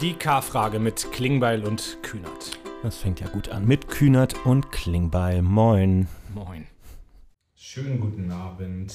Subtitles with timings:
[0.00, 2.58] Die K-Frage mit Klingbeil und Kühnert.
[2.82, 3.64] Das fängt ja gut an.
[3.64, 5.40] Mit Kühnert und Klingbeil.
[5.40, 6.08] Moin.
[6.34, 6.66] Moin.
[7.54, 8.92] Schönen guten Abend.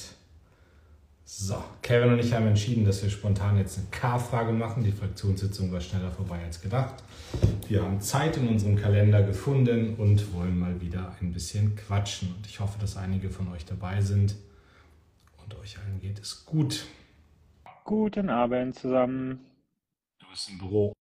[1.23, 4.83] So, Kevin und ich haben entschieden, dass wir spontan jetzt eine K-Frage machen.
[4.83, 6.95] Die Fraktionssitzung war schneller vorbei als gedacht.
[7.69, 12.35] Wir haben Zeit in unserem Kalender gefunden und wollen mal wieder ein bisschen quatschen.
[12.35, 14.35] Und ich hoffe, dass einige von euch dabei sind
[15.43, 16.87] und euch allen geht es gut.
[17.85, 19.39] Guten Abend zusammen.
[20.19, 20.93] Du bist im Büro.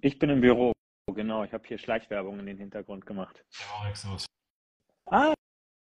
[0.00, 0.72] Ich bin im Büro.
[1.14, 3.44] Genau, ich habe hier Schleichwerbung in den Hintergrund gemacht.
[3.60, 4.26] Ja, los.
[5.06, 5.34] Ah,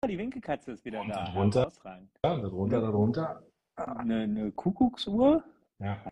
[0.07, 1.25] die Winkelkatze ist wieder Und da.
[1.25, 1.61] darunter?
[1.61, 2.11] Herausragend.
[2.23, 3.43] Ja, darunter, darunter.
[3.77, 5.43] Eine, eine Kuckucksuhr?
[5.79, 6.03] Ja,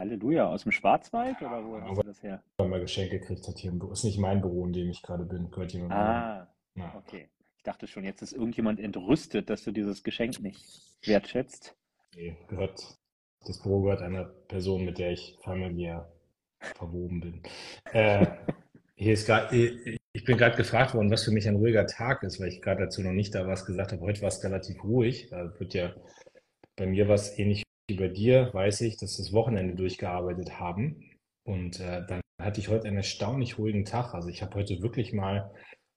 [0.00, 2.42] Halleluja, aus dem Schwarzwald oder wo hast du das her?
[2.56, 3.92] weil man Geschenke gekriegt hat hier im Büro.
[3.92, 5.50] Ist nicht mein Büro, in dem ich gerade bin.
[5.50, 6.94] Gehört jemand Ah, Ja.
[6.96, 7.28] okay.
[7.58, 11.76] Ich dachte schon, jetzt ist irgendjemand entrüstet, dass du dieses Geschenk nicht wertschätzt.
[12.14, 12.96] Nee, gehört,
[13.44, 16.10] das Büro gehört einer Person, mit der ich familiär
[16.60, 17.42] verwoben bin.
[17.92, 18.26] Äh,
[18.96, 19.56] hier ist gerade,
[20.12, 22.84] ich bin gerade gefragt worden, was für mich ein ruhiger Tag ist, weil ich gerade
[22.84, 24.02] dazu noch nicht da was gesagt habe.
[24.02, 25.28] Heute war es relativ ruhig.
[25.30, 25.94] Da wird ja
[26.76, 31.02] bei mir was ähnlich wie bei dir, weiß ich, dass das Wochenende durchgearbeitet haben.
[31.44, 34.14] Und äh, dann hatte ich heute einen erstaunlich ruhigen Tag.
[34.14, 35.50] Also ich habe heute wirklich mal,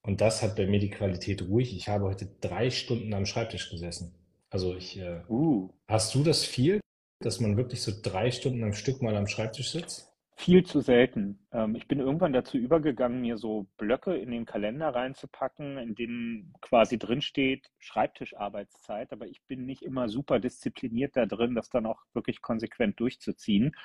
[0.05, 3.69] und das hat bei mir die Qualität ruhig, ich habe heute drei Stunden am Schreibtisch
[3.69, 4.15] gesessen.
[4.49, 6.79] Also ich, äh, Uh, Hast du das viel,
[7.25, 10.13] dass man wirklich so drei Stunden am Stück mal am Schreibtisch sitzt?
[10.35, 11.39] viel zu selten.
[11.51, 16.53] Ähm, ich bin irgendwann dazu übergegangen, mir so Blöcke in den Kalender reinzupacken, in denen
[16.61, 21.85] quasi drin steht Schreibtischarbeitszeit, aber ich bin nicht immer super diszipliniert da drin, das dann
[21.85, 23.75] auch wirklich konsequent durchzuziehen.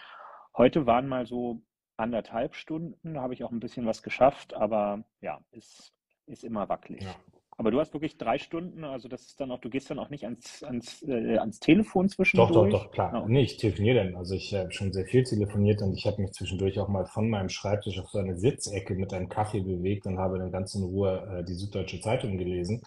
[0.57, 1.63] Heute waren mal so
[1.97, 5.93] anderthalb Stunden, da habe ich auch ein bisschen was geschafft, aber ja, ist,
[6.27, 7.03] ist immer wackelig.
[7.03, 7.15] Ja.
[7.61, 10.11] Aber du hast wirklich drei Stunden, also das ist dann auch, du gehst dann auch
[10.11, 12.73] nicht ans, ans, äh, ans Telefon Doch, zwischendurch.
[12.73, 13.13] doch, doch, klar.
[13.13, 13.27] Ja.
[13.27, 14.15] Nee, ich telefoniere dann.
[14.15, 17.29] Also ich habe schon sehr viel telefoniert und ich habe mich zwischendurch auch mal von
[17.29, 20.85] meinem Schreibtisch auf so eine Sitzecke mit einem Kaffee bewegt und habe dann ganz in
[20.85, 22.81] Ruhe äh, die Süddeutsche Zeitung gelesen,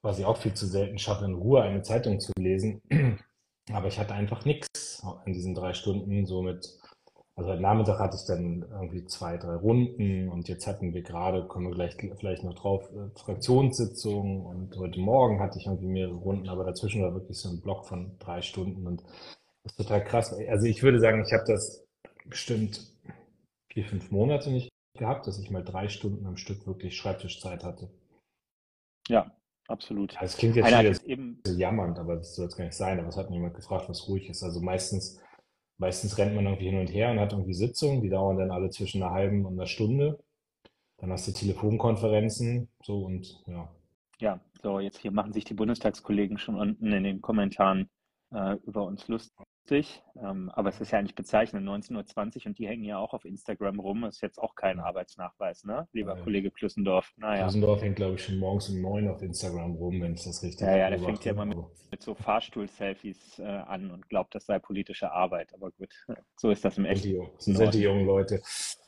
[0.00, 2.80] was ich auch viel zu selten schaffe, in Ruhe eine Zeitung zu lesen.
[3.74, 6.66] Aber ich hatte einfach nichts in diesen drei Stunden, so mit
[7.42, 11.44] Also heute Nachmittag hatte ich dann irgendwie zwei, drei Runden und jetzt hatten wir gerade,
[11.48, 16.14] kommen wir gleich vielleicht noch drauf, äh, Fraktionssitzungen und heute Morgen hatte ich irgendwie mehrere
[16.14, 20.04] Runden, aber dazwischen war wirklich so ein Block von drei Stunden und das ist total
[20.04, 20.32] krass.
[20.32, 21.84] Also ich würde sagen, ich habe das
[22.26, 22.86] bestimmt
[23.72, 27.90] vier, fünf Monate nicht gehabt, dass ich mal drei Stunden am Stück wirklich Schreibtischzeit hatte.
[29.08, 29.32] Ja,
[29.66, 30.14] absolut.
[30.20, 33.00] Das klingt jetzt Einer wieder eben, so jammernd, aber das soll es gar nicht sein.
[33.00, 34.44] Aber es hat mir jemand gefragt, was ruhig ist.
[34.44, 35.20] Also meistens,
[35.82, 38.70] meistens rennt man irgendwie hin und her und hat irgendwie Sitzungen, die dauern dann alle
[38.70, 40.18] zwischen einer halben und einer Stunde.
[40.98, 43.68] Dann hast du Telefonkonferenzen, so und ja.
[44.20, 47.90] ja, so jetzt hier machen sich die Bundestagskollegen schon unten in den Kommentaren
[48.32, 49.08] äh, über uns
[49.62, 50.02] lustig.
[50.22, 51.92] Ähm, aber es ist ja eigentlich bezeichnend, 19.20
[52.40, 54.04] Uhr und die hängen ja auch auf Instagram rum.
[54.04, 55.88] Ist jetzt auch kein Arbeitsnachweis, ne?
[55.92, 56.24] Lieber Nein.
[56.24, 57.10] Kollege Klüssendorf.
[57.16, 60.42] Naja, Rosendorf hängt, glaube ich, schon morgens um neun auf Instagram rum, wenn ich das
[60.42, 61.58] richtig Ja, ja, der fängt ja immer mit-
[61.90, 65.52] mit so Fahrstuhl-Selfies äh, an und glaubt, das sei politische Arbeit.
[65.54, 65.88] Aber gut,
[66.36, 67.08] so ist das im echten.
[67.08, 68.40] die, das sind die jungen Leute.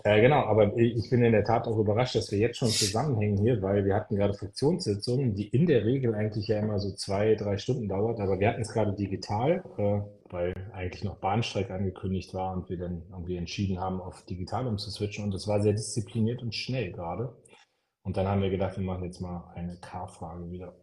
[0.04, 3.38] Äh, genau, aber ich bin in der Tat auch überrascht, dass wir jetzt schon zusammenhängen
[3.38, 7.34] hier, weil wir hatten gerade Fraktionssitzungen, die in der Regel eigentlich ja immer so zwei,
[7.34, 10.00] drei Stunden dauert, aber wir hatten es gerade digital, äh,
[10.34, 15.24] weil eigentlich noch Bahnstreik angekündigt war und wir dann irgendwie entschieden haben, auf digital umzuswitchen
[15.24, 17.34] und das war sehr diszipliniert und schnell gerade.
[18.02, 20.74] Und dann haben wir gedacht, wir machen jetzt mal eine K-Frage wieder.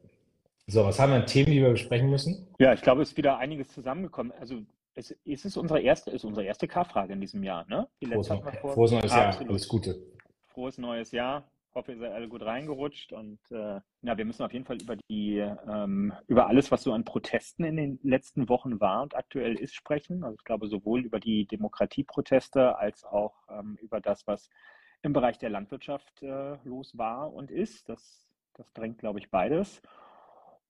[0.67, 2.47] So, was haben wir an Themen, die wir besprechen müssen?
[2.59, 4.31] Ja, ich glaube, es ist wieder einiges zusammengekommen.
[4.39, 4.62] Also
[4.95, 7.88] es, es ist unsere erste, ist unsere erste K-Frage in diesem Jahr, ne?
[8.01, 8.73] Die Frohes, hatten wir vor.
[8.73, 9.50] frohes neues Jahr, Absolut.
[9.50, 10.01] alles Gute.
[10.47, 11.50] Frohes neues Jahr.
[11.74, 14.98] Hoffe, ihr seid alle gut reingerutscht und äh, ja, wir müssen auf jeden Fall über
[15.09, 19.56] die ähm, über alles, was so an Protesten in den letzten Wochen war und aktuell
[19.56, 20.24] ist, sprechen.
[20.26, 24.50] Also ich glaube sowohl über die Demokratieproteste als auch ähm, über das, was
[25.02, 27.88] im Bereich der Landwirtschaft äh, los war und ist.
[27.88, 29.81] Das, das drängt, glaube ich, beides.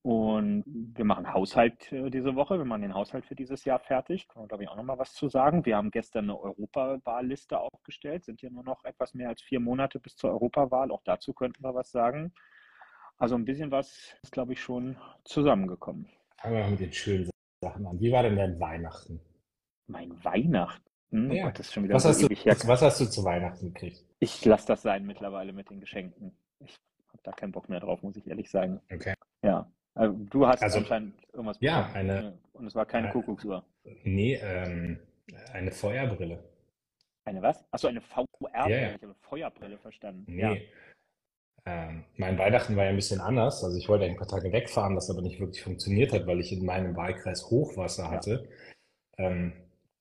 [0.02, 2.58] Und wir machen Haushalt äh, diese Woche.
[2.58, 4.26] Wir machen den Haushalt für dieses Jahr fertig.
[4.26, 5.64] Kann man, glaube ich, auch nochmal was zu sagen.
[5.64, 8.24] Wir haben gestern eine Europawahlliste aufgestellt.
[8.24, 10.90] Sind ja nur noch etwas mehr als vier Monate bis zur Europawahl.
[10.90, 12.32] Auch dazu könnten wir was sagen.
[13.16, 16.08] Also ein bisschen was ist, glaube ich, schon zusammengekommen.
[16.38, 17.30] Fangen wir mal mit den schönen
[17.62, 18.00] Sachen an.
[18.00, 19.20] Wie war denn dein Weihnachten?
[19.86, 21.30] Mein Weihnachten.
[21.30, 21.50] Oh Ja.
[21.50, 24.04] Gott, schon wieder Was so hast du, was hast du zu Weihnachten gekriegt?
[24.18, 26.36] Ich lasse das sein mittlerweile mit den Geschenken.
[26.58, 26.76] Ich
[27.08, 28.80] habe da keinen Bock mehr drauf, muss ich ehrlich sagen.
[28.92, 29.14] Okay.
[29.44, 29.70] Ja.
[29.94, 32.10] Also, du hast Also, anscheinend irgendwas ja, bekommen.
[32.10, 33.64] eine- Und es war keine Kuckucksuhr.
[34.04, 34.98] Nee, ähm,
[35.52, 36.42] eine Feuerbrille.
[37.24, 37.64] Eine was?
[37.70, 38.52] Achso, eine VR-Brille.
[38.54, 38.94] Ja, ja.
[38.94, 40.24] Ich habe Feuerbrille verstanden.
[40.26, 40.40] Nee.
[40.42, 40.56] Ja.
[41.64, 43.62] Ähm, mein Weihnachten war ja ein bisschen anders.
[43.62, 46.52] Also ich wollte ein paar Tage wegfahren, was aber nicht wirklich funktioniert hat, weil ich
[46.52, 48.10] in meinem Wahlkreis Hochwasser Ja.
[48.10, 48.48] hatte.
[49.18, 49.52] Ähm,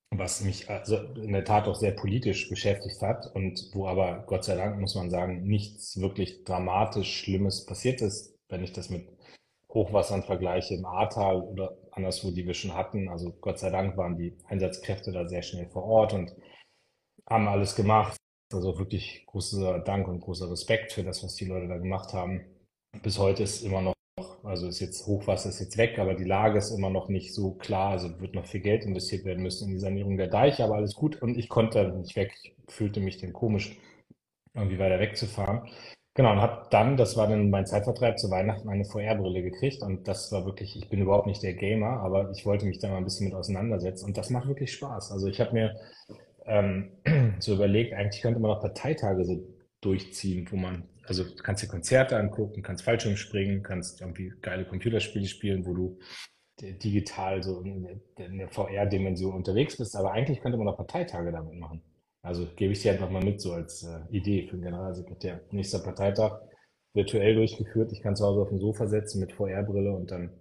[0.10, 4.44] was mich also in der Tat auch sehr politisch beschäftigt hat und wo aber Gott
[4.44, 9.08] sei Dank, muss man sagen, nichts wirklich dramatisch Schlimmes passiert ist, wenn ich das mit
[9.74, 13.10] Hochwassern vergleiche im Ahrtal oder anderswo, die wir schon hatten.
[13.10, 16.36] Also Gott sei Dank waren die Einsatzkräfte da sehr schnell vor Ort und
[17.30, 18.18] haben alles gemacht.
[18.54, 22.46] Also wirklich großer Dank und großer Respekt für das, was die Leute da gemacht haben.
[23.02, 23.94] Bis heute ist immer noch
[24.44, 27.54] also ist jetzt Hochwasser ist jetzt weg, aber die Lage ist immer noch nicht so
[27.54, 27.92] klar.
[27.92, 30.96] Also wird noch viel Geld investiert werden müssen in die Sanierung der Deiche, aber alles
[30.96, 31.22] gut.
[31.22, 32.34] Und ich konnte nicht weg.
[32.44, 33.78] Ich fühlte mich dann komisch,
[34.54, 35.70] irgendwie weiter wegzufahren.
[36.14, 39.82] Genau, und habe dann, das war dann mein Zeitvertreib zu Weihnachten, eine VR-Brille gekriegt.
[39.82, 42.90] Und das war wirklich, ich bin überhaupt nicht der Gamer, aber ich wollte mich da
[42.90, 44.06] mal ein bisschen mit auseinandersetzen.
[44.06, 45.12] Und das macht wirklich Spaß.
[45.12, 45.76] Also ich habe mir
[46.46, 46.92] ähm,
[47.40, 49.42] so überlegt, eigentlich könnte man auch Parteitage so
[49.80, 54.66] durchziehen, wo man also du kannst dir Konzerte angucken, kannst Fallschirm springen, kannst irgendwie geile
[54.66, 56.00] Computerspiele spielen, wo du
[56.62, 59.96] digital so in der VR-Dimension unterwegs bist.
[59.96, 61.82] Aber eigentlich könnte man auch Parteitage damit machen.
[62.24, 65.42] Also gebe ich dir einfach mal mit, so als äh, Idee für den Generalsekretär.
[65.52, 66.42] Nächster Parteitag
[66.94, 67.92] virtuell durchgeführt.
[67.92, 70.32] Ich kann zu Hause auf dem Sofa setzen mit VR-Brille und dann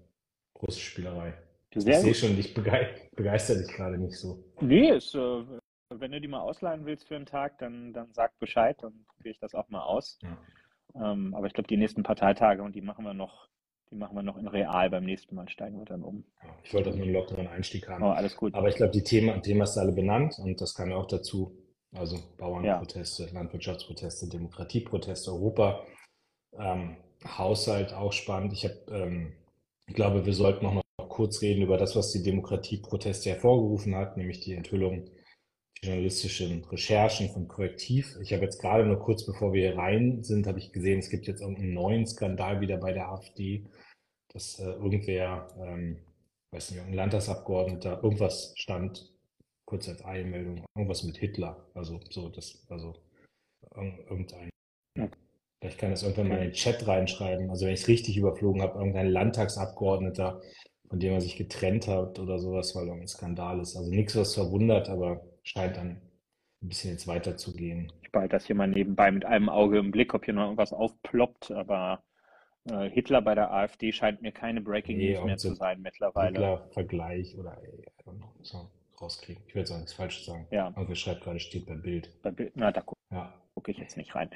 [0.54, 1.34] große Spielerei.
[1.74, 4.44] Sehr ich sehe schon, ich begeister dich gerade nicht so.
[4.60, 5.44] Nee, ist, äh,
[5.90, 9.32] wenn du die mal ausleihen willst für einen Tag, dann, dann sag Bescheid, dann probiere
[9.32, 10.18] ich das auch mal aus.
[10.22, 11.12] Ja.
[11.12, 13.48] Ähm, aber ich glaube, die nächsten Parteitage und die machen wir noch,
[13.90, 16.24] die machen wir noch in real beim nächsten Mal, steigen wir dann um.
[16.42, 18.02] Ja, ich wollte auch nur einen lockeren Einstieg haben.
[18.02, 18.54] Oh, alles gut.
[18.54, 21.06] Aber ich glaube, die Themen, Themen hast du alle benannt und das kam ja auch
[21.06, 21.56] dazu.
[21.96, 23.32] Also Bauernproteste, ja.
[23.32, 25.84] Landwirtschaftsproteste, Demokratieproteste, Europa,
[26.58, 28.52] ähm, Haushalt auch spannend.
[28.52, 29.32] Ich, hab, ähm,
[29.86, 34.16] ich glaube, wir sollten auch noch kurz reden über das, was die Demokratieproteste hervorgerufen hat,
[34.16, 35.10] nämlich die Enthüllung
[35.82, 38.16] journalistischen Recherchen von Korrektiv.
[38.22, 41.10] Ich habe jetzt gerade nur kurz bevor wir hier rein sind, habe ich gesehen, es
[41.10, 43.66] gibt jetzt irgendeinen neuen Skandal wieder bei der AfD,
[44.32, 45.98] dass äh, irgendwer, ähm,
[46.52, 49.09] weiß nicht, ein Landtagsabgeordneter, irgendwas stand,
[49.70, 51.64] kurz als Eilmeldung, irgendwas mit Hitler.
[51.74, 52.96] Also so, das, also
[53.76, 54.50] irgendein.
[55.60, 57.48] Vielleicht kann das irgendwann mal in den Chat reinschreiben.
[57.50, 60.40] Also wenn ich es richtig überflogen habe, irgendein Landtagsabgeordneter,
[60.88, 63.76] von dem er sich getrennt hat oder sowas, weil irgendein Skandal ist.
[63.76, 66.02] Also nichts, was verwundert, aber scheint dann
[66.62, 67.92] ein bisschen jetzt weiterzugehen.
[68.02, 70.72] Ich behalte das hier mal nebenbei mit einem Auge im Blick, ob hier noch irgendwas
[70.72, 72.02] aufploppt, aber
[72.64, 75.80] äh, Hitler bei der AfD scheint mir keine Breaking nee, News mehr so zu sein
[75.80, 76.32] mittlerweile.
[76.32, 78.68] Hitler-Vergleich oder ey, I don't know, so
[79.00, 79.42] rauskriegen.
[79.46, 80.46] Ich will jetzt auch nichts Falsches sagen.
[80.50, 80.68] Ja.
[80.68, 82.10] Irgendwer schreibt gerade, steht bei Bild.
[82.22, 83.34] Bei Bild, na, da gucke ja.
[83.54, 84.30] guck ich jetzt nicht rein.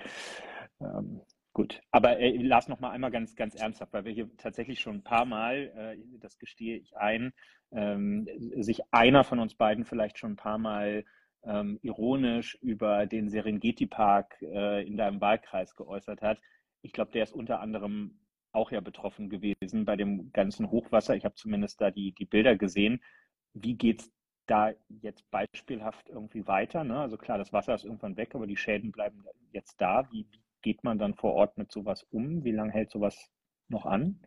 [0.80, 1.20] Ähm,
[1.54, 4.96] Gut, aber äh, Lars noch mal einmal ganz, ganz ernsthaft, weil wir hier tatsächlich schon
[4.96, 7.32] ein paar Mal, äh, das gestehe ich ein,
[7.70, 8.26] ähm,
[8.56, 11.04] sich einer von uns beiden vielleicht schon ein paar Mal
[11.44, 16.40] ähm, ironisch über den Serengeti-Park äh, in deinem Wahlkreis geäußert hat.
[16.82, 18.18] Ich glaube, der ist unter anderem
[18.50, 21.14] auch ja betroffen gewesen bei dem ganzen Hochwasser.
[21.14, 23.00] Ich habe zumindest da die, die Bilder gesehen.
[23.52, 24.12] Wie geht es
[24.46, 26.84] da jetzt beispielhaft irgendwie weiter?
[26.84, 26.98] Ne?
[26.98, 30.08] Also klar, das Wasser ist irgendwann weg, aber die Schäden bleiben jetzt da.
[30.10, 32.44] Wie, wie geht man dann vor Ort mit sowas um?
[32.44, 33.30] Wie lange hält sowas
[33.68, 34.20] noch an?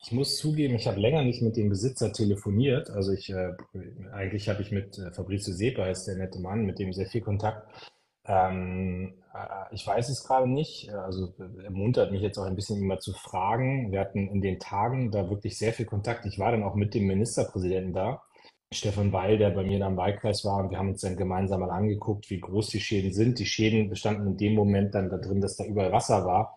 [0.00, 2.88] Ich muss zugeben, ich habe länger nicht mit dem Besitzer telefoniert.
[2.90, 3.52] Also ich äh,
[4.12, 7.20] eigentlich habe ich mit äh, Fabrizio Sepa, ist der nette Mann, mit dem sehr viel
[7.20, 7.66] Kontakt.
[8.24, 10.90] Ähm, äh, ich weiß es gerade nicht.
[10.92, 13.90] Also er muntert mich jetzt auch ein bisschen immer zu fragen.
[13.90, 16.26] Wir hatten in den Tagen da wirklich sehr viel Kontakt.
[16.26, 18.22] Ich war dann auch mit dem Ministerpräsidenten da.
[18.72, 21.60] Stefan Weil, der bei mir da im Wahlkreis war, und wir haben uns dann gemeinsam
[21.60, 23.38] mal angeguckt, wie groß die Schäden sind.
[23.38, 26.54] Die Schäden bestanden in dem Moment dann da drin, dass da überall Wasser war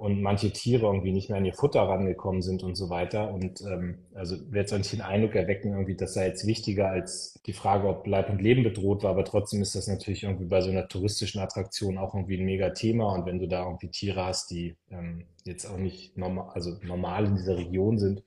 [0.00, 3.34] und manche Tiere irgendwie nicht mehr an ihr Futter rangekommen sind und so weiter.
[3.34, 7.38] Und ähm, also wird es nicht den Eindruck erwecken, irgendwie, das sei jetzt wichtiger als
[7.44, 9.10] die Frage, ob Leib und Leben bedroht war.
[9.10, 12.70] Aber trotzdem ist das natürlich irgendwie bei so einer touristischen Attraktion auch irgendwie ein mega
[12.70, 13.12] Thema.
[13.12, 17.26] Und wenn du da irgendwie Tiere hast, die ähm, jetzt auch nicht normal, also normal
[17.26, 18.24] in dieser Region sind,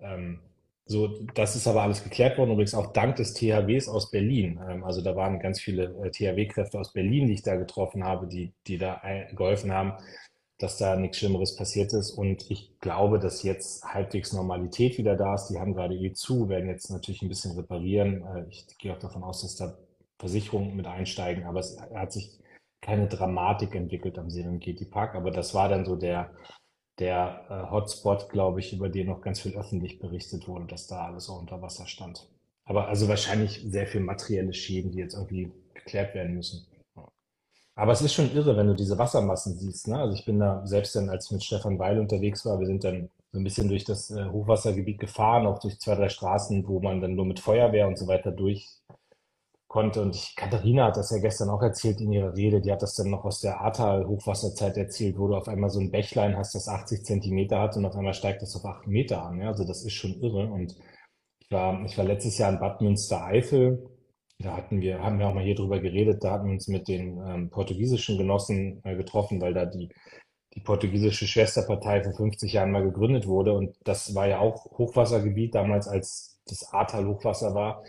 [0.00, 0.40] ähm,
[0.88, 4.58] so, das ist aber alles geklärt worden, übrigens auch dank des THWs aus Berlin.
[4.68, 8.26] Ähm, also da waren ganz viele äh, THW-Kräfte aus Berlin, die ich da getroffen habe,
[8.26, 9.02] die, die da
[9.32, 9.92] geholfen haben,
[10.58, 12.10] dass da nichts Schlimmeres passiert ist.
[12.10, 15.48] Und ich glaube, dass jetzt halbwegs Normalität wieder da ist.
[15.48, 18.22] Die haben gerade eh zu, werden jetzt natürlich ein bisschen reparieren.
[18.22, 19.76] Äh, ich gehe auch davon aus, dass da
[20.18, 22.40] Versicherungen mit einsteigen, aber es hat sich
[22.80, 25.14] keine Dramatik entwickelt am Serengeti Park.
[25.14, 26.30] Aber das war dann so der,
[26.98, 31.06] der äh, Hotspot, glaube ich, über den noch ganz viel öffentlich berichtet wurde, dass da
[31.06, 32.28] alles auch unter Wasser stand.
[32.64, 36.66] Aber also wahrscheinlich sehr viel materielle Schäden, die jetzt irgendwie geklärt werden müssen.
[37.74, 39.86] Aber es ist schon irre, wenn du diese Wassermassen siehst.
[39.86, 39.96] Ne?
[39.98, 42.82] Also ich bin da selbst dann, als ich mit Stefan Weil unterwegs war, wir sind
[42.82, 46.80] dann so ein bisschen durch das äh, Hochwassergebiet gefahren, auch durch zwei, drei Straßen, wo
[46.80, 48.68] man dann nur mit Feuerwehr und so weiter durch
[49.68, 50.02] konnte.
[50.02, 52.60] Und ich, Katharina hat das ja gestern auch erzählt in ihrer Rede.
[52.60, 55.90] Die hat das dann noch aus der Ahrtal-Hochwasserzeit erzählt, wo du auf einmal so ein
[55.90, 59.40] Bächlein hast, das 80 Zentimeter hat und auf einmal steigt das auf 8 Meter an.
[59.40, 59.48] Ja?
[59.48, 60.46] Also das ist schon irre.
[60.48, 60.74] Und
[61.40, 63.88] ich war, ich war letztes Jahr in Bad Münstereifel
[64.38, 66.88] Da hatten wir, haben wir auch mal hier drüber geredet, da hatten wir uns mit
[66.88, 69.88] den ähm, portugiesischen Genossen äh, getroffen, weil da die,
[70.54, 73.52] die portugiesische Schwesterpartei vor 50 Jahren mal gegründet wurde.
[73.54, 77.82] Und das war ja auch Hochwassergebiet damals, als das Ahrtal Hochwasser war.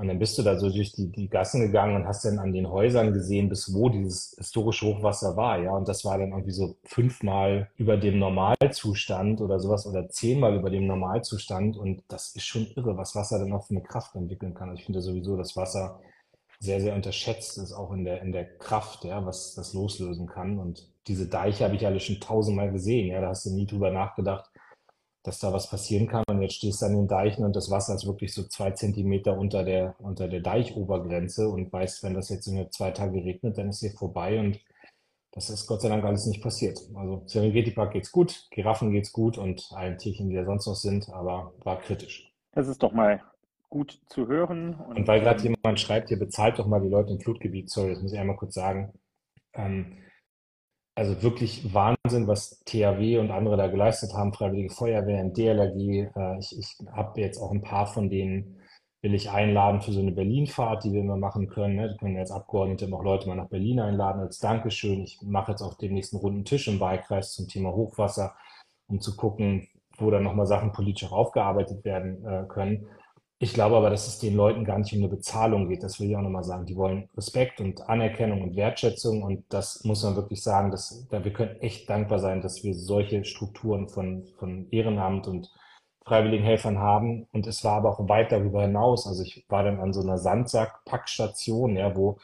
[0.00, 2.54] Und dann bist du da so durch die, die Gassen gegangen und hast dann an
[2.54, 5.72] den Häusern gesehen, bis wo dieses historische Hochwasser war, ja.
[5.72, 10.70] Und das war dann irgendwie so fünfmal über dem Normalzustand oder sowas oder zehnmal über
[10.70, 11.76] dem Normalzustand.
[11.76, 14.74] Und das ist schon irre, was Wasser dann auch für eine Kraft entwickeln kann.
[14.74, 16.00] Ich finde sowieso, dass Wasser
[16.60, 20.58] sehr, sehr unterschätzt ist, auch in der, in der Kraft, ja, was das loslösen kann.
[20.58, 23.20] Und diese Deiche habe ich alle schon tausendmal gesehen, ja.
[23.20, 24.49] Da hast du nie drüber nachgedacht,
[25.22, 26.24] dass da was passieren kann.
[26.28, 29.36] Und jetzt stehst du an den Deichen und das Wasser ist wirklich so zwei Zentimeter
[29.36, 33.68] unter der, unter der Deichobergrenze und weißt, wenn das jetzt in zwei Tage regnet, dann
[33.68, 34.60] ist hier vorbei und
[35.32, 36.80] das ist Gott sei Dank alles nicht passiert.
[36.94, 40.74] Also Serengeti Park geht's gut, Giraffen geht's gut und allen Tierchen, die da sonst noch
[40.74, 42.32] sind, aber war kritisch.
[42.52, 43.22] Das ist doch mal
[43.68, 44.74] gut zu hören.
[44.74, 47.90] Und, und weil gerade jemand schreibt, ihr bezahlt doch mal die Leute im Flutgebiet, sorry,
[47.90, 48.92] das muss ich einmal kurz sagen.
[49.54, 49.98] Ähm,
[50.94, 56.10] also wirklich Wahnsinn, was THW und andere da geleistet haben, Freiwillige Feuerwehr, DLRG.
[56.14, 58.60] Äh, ich ich habe jetzt auch ein paar von denen,
[59.02, 61.76] will ich einladen für so eine Berlin-Fahrt, die wir immer machen können.
[61.76, 61.90] Ne?
[61.90, 65.00] Die können jetzt Abgeordnete noch Leute mal nach Berlin einladen als Dankeschön.
[65.02, 68.34] Ich mache jetzt auch den nächsten runden Tisch im Wahlkreis zum Thema Hochwasser,
[68.88, 72.86] um zu gucken, wo dann nochmal Sachen politisch auch aufgearbeitet werden äh, können.
[73.42, 75.82] Ich glaube aber, dass es den Leuten gar nicht um eine Bezahlung geht.
[75.82, 76.66] Das will ich auch nochmal sagen.
[76.66, 79.22] Die wollen Respekt und Anerkennung und Wertschätzung.
[79.22, 82.74] Und das muss man wirklich sagen, dass, da wir können echt dankbar sein, dass wir
[82.74, 85.50] solche Strukturen von, von Ehrenamt und
[86.04, 87.28] freiwilligen Helfern haben.
[87.32, 89.06] Und es war aber auch weit darüber hinaus.
[89.06, 92.18] Also ich war dann an so einer Sandsack-Packstation, ja, wo,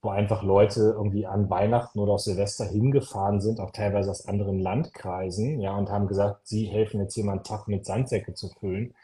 [0.00, 4.58] wo einfach Leute irgendwie an Weihnachten oder auch Silvester hingefahren sind, auch teilweise aus anderen
[4.58, 8.94] Landkreisen, ja, und haben gesagt, sie helfen jetzt einen Tag mit Sandsäcke zu füllen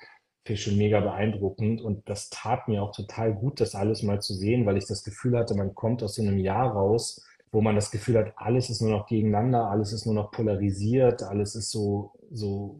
[0.44, 1.80] ich schon mega beeindruckend.
[1.80, 5.04] Und das tat mir auch total gut, das alles mal zu sehen, weil ich das
[5.04, 8.70] Gefühl hatte, man kommt aus so einem Jahr raus, wo man das Gefühl hat, alles
[8.70, 12.78] ist nur noch gegeneinander, alles ist nur noch polarisiert, alles ist so, so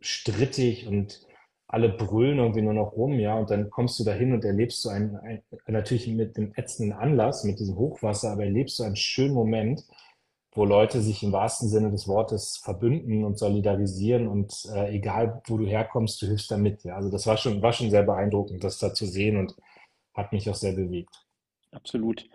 [0.00, 1.20] strittig und
[1.68, 4.88] alle brüllen irgendwie nur noch rum, ja, und dann kommst du dahin und erlebst so
[4.88, 9.34] einen, ein, natürlich mit dem ätzenden Anlass, mit diesem Hochwasser, aber erlebst du einen schönen
[9.34, 9.84] Moment,
[10.58, 15.56] wo Leute sich im wahrsten Sinne des Wortes verbünden und solidarisieren und äh, egal, wo
[15.56, 16.82] du herkommst, du hilfst damit.
[16.82, 16.96] Ja.
[16.96, 19.54] Also das war schon, war schon sehr beeindruckend, das da zu sehen und
[20.14, 21.24] hat mich auch sehr bewegt.
[21.70, 22.28] Absolut.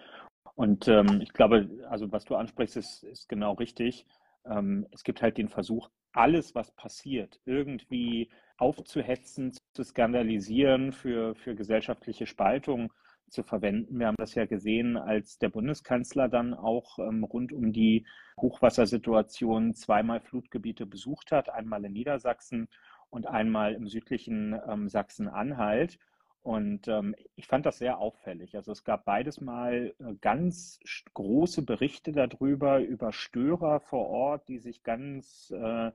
[0.55, 4.05] Und ähm, ich glaube, also was du ansprichst, ist, ist genau richtig.
[4.45, 11.55] Ähm, es gibt halt den Versuch, alles, was passiert, irgendwie aufzuhetzen, zu skandalisieren für, für
[11.55, 12.93] gesellschaftliche Spaltung
[13.33, 13.99] zu verwenden.
[13.99, 18.05] Wir haben das ja gesehen, als der Bundeskanzler dann auch ähm, rund um die
[18.39, 22.69] Hochwassersituation zweimal Flutgebiete besucht hat, einmal in Niedersachsen
[23.09, 25.99] und einmal im südlichen ähm, Sachsen-Anhalt.
[26.41, 28.55] Und ähm, ich fand das sehr auffällig.
[28.55, 30.79] Also es gab beides mal äh, ganz
[31.13, 35.91] große Berichte darüber, über Störer vor Ort, die sich ganz äh,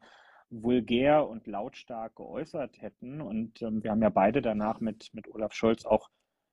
[0.51, 3.21] vulgär und lautstark geäußert hätten.
[3.21, 6.09] Und ähm, wir haben ja beide danach mit, mit Olaf Scholz auch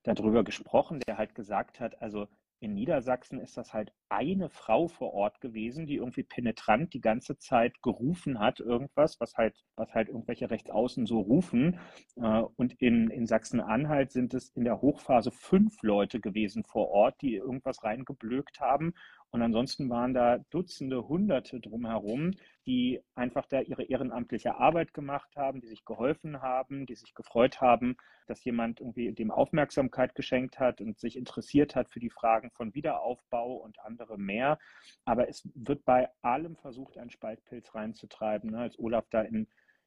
[0.06, 2.28] darüber gesprochen, der halt gesagt hat, also
[2.60, 7.38] in Niedersachsen ist das halt eine Frau vor Ort gewesen, die irgendwie penetrant die ganze
[7.38, 11.78] Zeit gerufen hat, irgendwas, was halt, was halt irgendwelche Rechtsaußen so rufen.
[12.16, 17.20] Äh, und in, in Sachsen-Anhalt sind es in der Hochphase fünf Leute gewesen vor Ort,
[17.20, 18.94] die irgendwas reingeblökt haben.
[19.30, 22.30] Und ansonsten waren da Dutzende, Hunderte drumherum,
[22.64, 27.60] die einfach da ihre ehrenamtliche Arbeit gemacht haben, die sich geholfen haben, die sich gefreut
[27.60, 27.96] haben,
[28.26, 32.74] dass jemand irgendwie dem Aufmerksamkeit geschenkt hat und sich interessiert hat für die Fragen von
[32.74, 34.58] Wiederaufbau und andere mehr.
[35.04, 38.50] Aber es wird bei allem versucht, einen Spaltpilz reinzutreiben.
[38.50, 38.58] Ne?
[38.58, 39.46] Als Olaf da in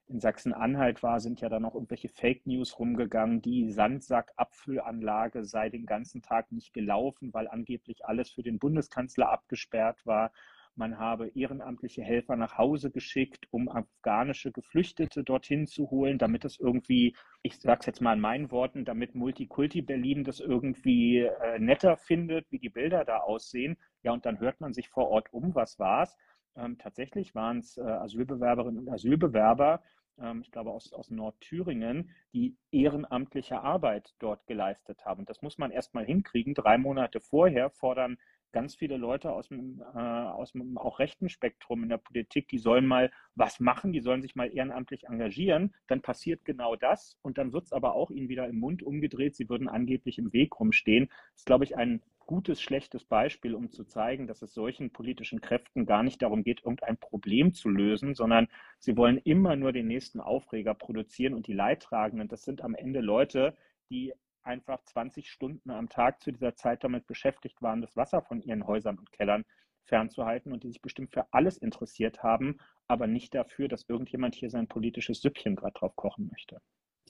[0.10, 5.86] in Sachsen-Anhalt war, sind ja dann noch irgendwelche Fake News rumgegangen, die Sandsack-Abfüllanlage sei den
[5.86, 10.32] ganzen Tag nicht gelaufen, weil angeblich alles für den Bundeskanzler abgesperrt war.
[10.80, 16.58] Man habe ehrenamtliche Helfer nach Hause geschickt, um afghanische Geflüchtete dorthin zu holen, damit es
[16.58, 21.60] irgendwie, ich sage es jetzt mal in meinen Worten, damit Multikulti Berlin das irgendwie äh,
[21.60, 23.76] netter findet, wie die Bilder da aussehen.
[24.04, 26.16] Ja, und dann hört man sich vor Ort um, was war's?
[26.56, 29.84] Ähm, tatsächlich waren es äh, Asylbewerberinnen und Asylbewerber,
[30.18, 35.26] ähm, ich glaube aus, aus Nordthüringen, die ehrenamtliche Arbeit dort geleistet haben.
[35.26, 36.54] Das muss man erst mal hinkriegen.
[36.54, 38.18] Drei Monate vorher fordern
[38.52, 42.58] ganz viele Leute aus dem, äh, aus dem auch rechten Spektrum in der Politik, die
[42.58, 45.74] sollen mal was machen, die sollen sich mal ehrenamtlich engagieren.
[45.88, 49.36] Dann passiert genau das und dann wird es aber auch ihnen wieder im Mund umgedreht.
[49.36, 51.08] Sie würden angeblich im Weg rumstehen.
[51.32, 55.42] Das ist, glaube ich, ein gutes, schlechtes Beispiel, um zu zeigen, dass es solchen politischen
[55.42, 59.88] Kräften gar nicht darum geht, irgendein Problem zu lösen, sondern sie wollen immer nur den
[59.88, 63.58] nächsten Aufreger produzieren und die Leidtragenden, das sind am Ende Leute,
[63.90, 64.14] die
[64.50, 68.66] einfach 20 Stunden am Tag zu dieser Zeit damit beschäftigt waren, das Wasser von ihren
[68.66, 69.46] Häusern und Kellern
[69.84, 74.50] fernzuhalten und die sich bestimmt für alles interessiert haben, aber nicht dafür, dass irgendjemand hier
[74.50, 76.62] sein politisches Süppchen gerade drauf kochen möchte.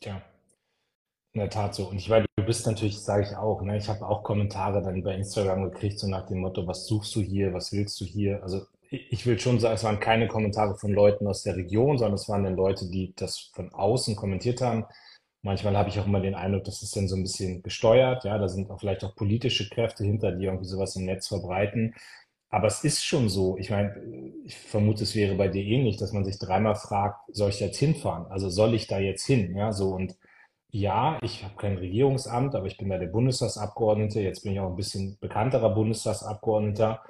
[0.01, 0.21] Tja,
[1.33, 1.87] in der Tat so.
[1.89, 5.01] Und ich weiß, du bist natürlich, sage ich auch, ne, ich habe auch Kommentare dann
[5.01, 8.43] bei Instagram gekriegt, so nach dem Motto, was suchst du hier, was willst du hier?
[8.43, 12.15] Also ich will schon sagen, es waren keine Kommentare von Leuten aus der Region, sondern
[12.15, 14.85] es waren dann Leute, die das von außen kommentiert haben.
[15.41, 18.25] Manchmal habe ich auch immer den Eindruck, das ist dann so ein bisschen gesteuert.
[18.25, 21.95] Ja, da sind auch vielleicht auch politische Kräfte hinter, die irgendwie sowas im Netz verbreiten.
[22.49, 23.57] Aber es ist schon so.
[23.57, 23.95] Ich meine,
[24.45, 27.77] ich vermute, es wäre bei dir ähnlich, dass man sich dreimal fragt, soll ich jetzt
[27.77, 28.25] hinfahren?
[28.31, 29.55] Also soll ich da jetzt hin?
[29.55, 30.17] Ja, so und
[30.71, 34.21] ja, ich habe kein Regierungsamt, aber ich bin da der Bundestagsabgeordnete.
[34.21, 37.01] Jetzt bin ich auch ein bisschen bekannterer Bundestagsabgeordneter.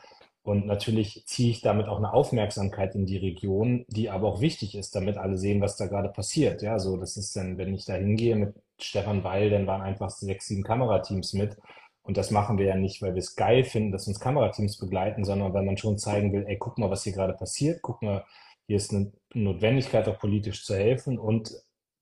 [0.41, 4.75] Und natürlich ziehe ich damit auch eine Aufmerksamkeit in die Region, die aber auch wichtig
[4.75, 6.61] ist, damit alle sehen, was da gerade passiert.
[6.61, 10.09] Ja, so, das ist dann, wenn ich da hingehe mit Stefan Weil, dann waren einfach
[10.09, 11.57] sechs, sieben Kamerateams mit.
[12.01, 15.25] Und das machen wir ja nicht, weil wir es geil finden, dass uns Kamerateams begleiten,
[15.25, 17.81] sondern weil man schon zeigen will, ey, guck mal, was hier gerade passiert.
[17.81, 18.25] Guck mal,
[18.65, 21.19] hier ist eine Notwendigkeit, auch politisch zu helfen.
[21.19, 21.53] Und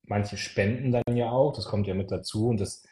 [0.03, 1.53] manche spenden dann ja auch.
[1.53, 2.47] Das kommt ja mit dazu.
[2.47, 2.86] Und das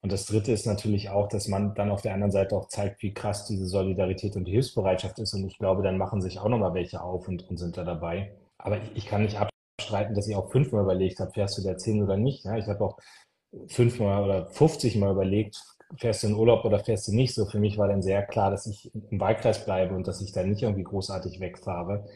[0.00, 3.02] und das Dritte ist natürlich auch, dass man dann auf der anderen Seite auch zeigt,
[3.02, 5.34] wie krass diese Solidarität und die Hilfsbereitschaft ist.
[5.34, 8.32] Und ich glaube, dann machen sich auch nochmal welche auf und, und sind da dabei.
[8.58, 11.76] Aber ich, ich kann nicht abstreiten, dass ich auch fünfmal überlegt habe, fährst du da
[11.76, 12.44] zehn oder nicht.
[12.44, 12.98] Ja, ich habe auch
[13.68, 15.60] fünfmal oder 50 Mal überlegt,
[15.96, 17.34] fährst du in Urlaub oder fährst du nicht.
[17.34, 20.30] So für mich war dann sehr klar, dass ich im Wahlkreis bleibe und dass ich
[20.32, 22.06] da nicht irgendwie großartig wegfahre.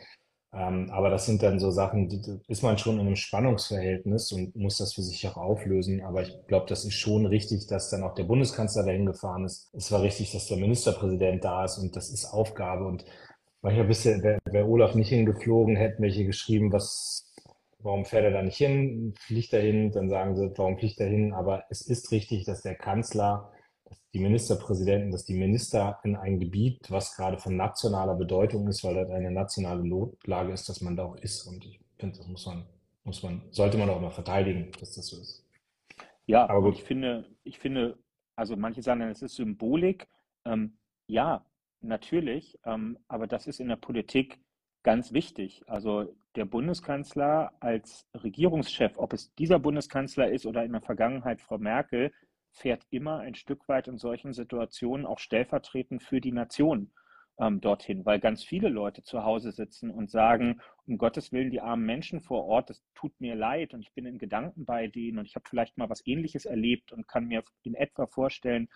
[0.55, 4.55] Ähm, aber das sind dann so Sachen, die ist man schon in einem Spannungsverhältnis und
[4.55, 6.03] muss das für sich auch auflösen.
[6.03, 9.71] Aber ich glaube, das ist schon richtig, dass dann auch der Bundeskanzler dahin gefahren ist.
[9.73, 12.87] Es war richtig, dass der Ministerpräsident da ist und das ist Aufgabe.
[12.87, 13.05] Und
[13.63, 17.33] manchmal bisher wäre wär Olaf nicht hingeflogen, hätten welche geschrieben, was,
[17.79, 19.15] warum fährt er da nicht hin?
[19.21, 19.91] Fliegt er hin?
[19.91, 21.33] Dann sagen sie, warum fliegt er hin?
[21.33, 23.51] Aber es ist richtig, dass der Kanzler
[24.15, 28.95] die Ministerpräsidenten, dass die Minister in ein Gebiet, was gerade von nationaler Bedeutung ist, weil
[28.95, 31.47] das eine nationale Notlage ist, dass man da auch ist.
[31.47, 32.67] Und ich finde, das muss man,
[33.05, 35.47] muss man, sollte man auch mal verteidigen, dass das so ist.
[36.27, 37.99] Ja, aber ich finde, ich finde,
[38.37, 40.09] also manche sagen, es ist Symbolik.
[40.45, 41.45] Ähm, ja,
[41.81, 44.41] natürlich, ähm, aber das ist in der Politik
[44.83, 45.63] ganz wichtig.
[45.67, 51.59] Also der Bundeskanzler als Regierungschef, ob es dieser Bundeskanzler ist oder in der Vergangenheit Frau
[51.59, 52.13] Merkel,
[52.53, 56.93] fährt immer ein Stück weit in solchen Situationen auch stellvertretend für die Nation
[57.39, 61.61] ähm, dorthin, weil ganz viele Leute zu Hause sitzen und sagen, um Gottes Willen, die
[61.61, 65.19] armen Menschen vor Ort, das tut mir leid und ich bin in Gedanken bei denen
[65.19, 68.69] und ich habe vielleicht mal was Ähnliches erlebt und kann mir in etwa vorstellen,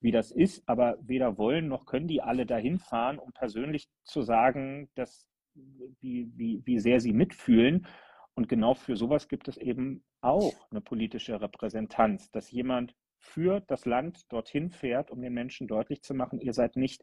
[0.00, 4.22] wie das ist, aber weder wollen noch können die alle dahin fahren, um persönlich zu
[4.22, 7.86] sagen, dass, wie, wie, wie sehr sie mitfühlen.
[8.34, 12.94] Und genau für sowas gibt es eben auch eine politische Repräsentanz, dass jemand
[13.24, 17.02] für das Land dorthin fährt, um den Menschen deutlich zu machen, ihr seid nicht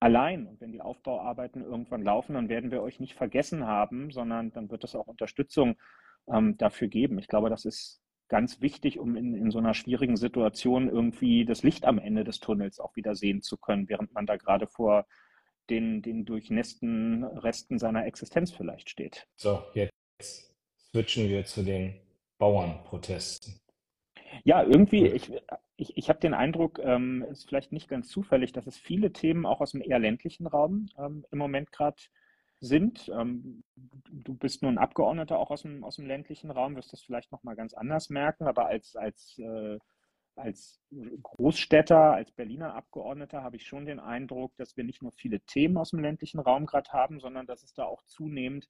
[0.00, 0.46] allein.
[0.46, 4.70] Und wenn die Aufbauarbeiten irgendwann laufen, dann werden wir euch nicht vergessen haben, sondern dann
[4.70, 5.76] wird es auch Unterstützung
[6.32, 7.18] ähm, dafür geben.
[7.18, 11.62] Ich glaube, das ist ganz wichtig, um in, in so einer schwierigen Situation irgendwie das
[11.62, 15.06] Licht am Ende des Tunnels auch wieder sehen zu können, während man da gerade vor
[15.68, 19.26] den, den durchnässten Resten seiner Existenz vielleicht steht.
[19.36, 20.54] So, jetzt
[20.90, 22.00] switchen wir zu den
[22.38, 23.60] Bauernprotesten.
[24.44, 25.32] Ja, irgendwie, ich,
[25.76, 29.46] ich, ich habe den Eindruck, ähm, ist vielleicht nicht ganz zufällig, dass es viele Themen
[29.46, 32.00] auch aus dem eher ländlichen Raum ähm, im Moment gerade
[32.60, 33.10] sind.
[33.14, 37.02] Ähm, du bist nur ein Abgeordneter auch aus dem, aus dem ländlichen Raum, wirst das
[37.02, 39.78] vielleicht nochmal ganz anders merken, aber als, als, äh,
[40.36, 40.80] als
[41.22, 45.76] Großstädter, als Berliner Abgeordneter habe ich schon den Eindruck, dass wir nicht nur viele Themen
[45.76, 48.68] aus dem ländlichen Raum gerade haben, sondern dass es da auch zunehmend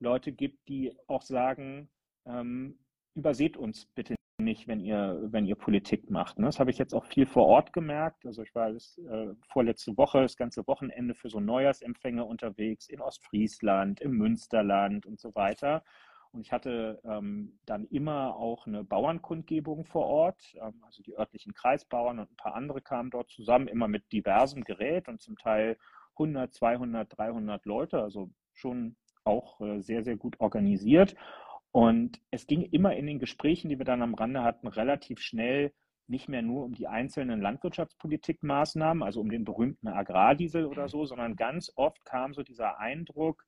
[0.00, 1.90] Leute gibt, die auch sagen,
[2.26, 2.78] ähm,
[3.14, 6.38] überseht uns bitte nicht, wenn ihr, wenn ihr Politik macht.
[6.38, 6.46] Ne?
[6.46, 8.24] Das habe ich jetzt auch viel vor Ort gemerkt.
[8.24, 13.00] Also ich war das, äh, vorletzte Woche, das ganze Wochenende für so Neujahrsempfänge unterwegs in
[13.00, 15.82] Ostfriesland, im Münsterland und so weiter.
[16.30, 20.54] Und ich hatte ähm, dann immer auch eine Bauernkundgebung vor Ort.
[20.54, 24.62] Ähm, also die örtlichen Kreisbauern und ein paar andere kamen dort zusammen, immer mit diversem
[24.62, 25.76] Gerät und zum Teil
[26.12, 28.00] 100, 200, 300 Leute.
[28.02, 31.16] Also schon auch äh, sehr, sehr gut organisiert.
[31.72, 35.72] Und es ging immer in den Gesprächen, die wir dann am Rande hatten, relativ schnell
[36.06, 41.36] nicht mehr nur um die einzelnen Landwirtschaftspolitikmaßnahmen, also um den berühmten Agrardiesel oder so, sondern
[41.36, 43.44] ganz oft kam so dieser Eindruck,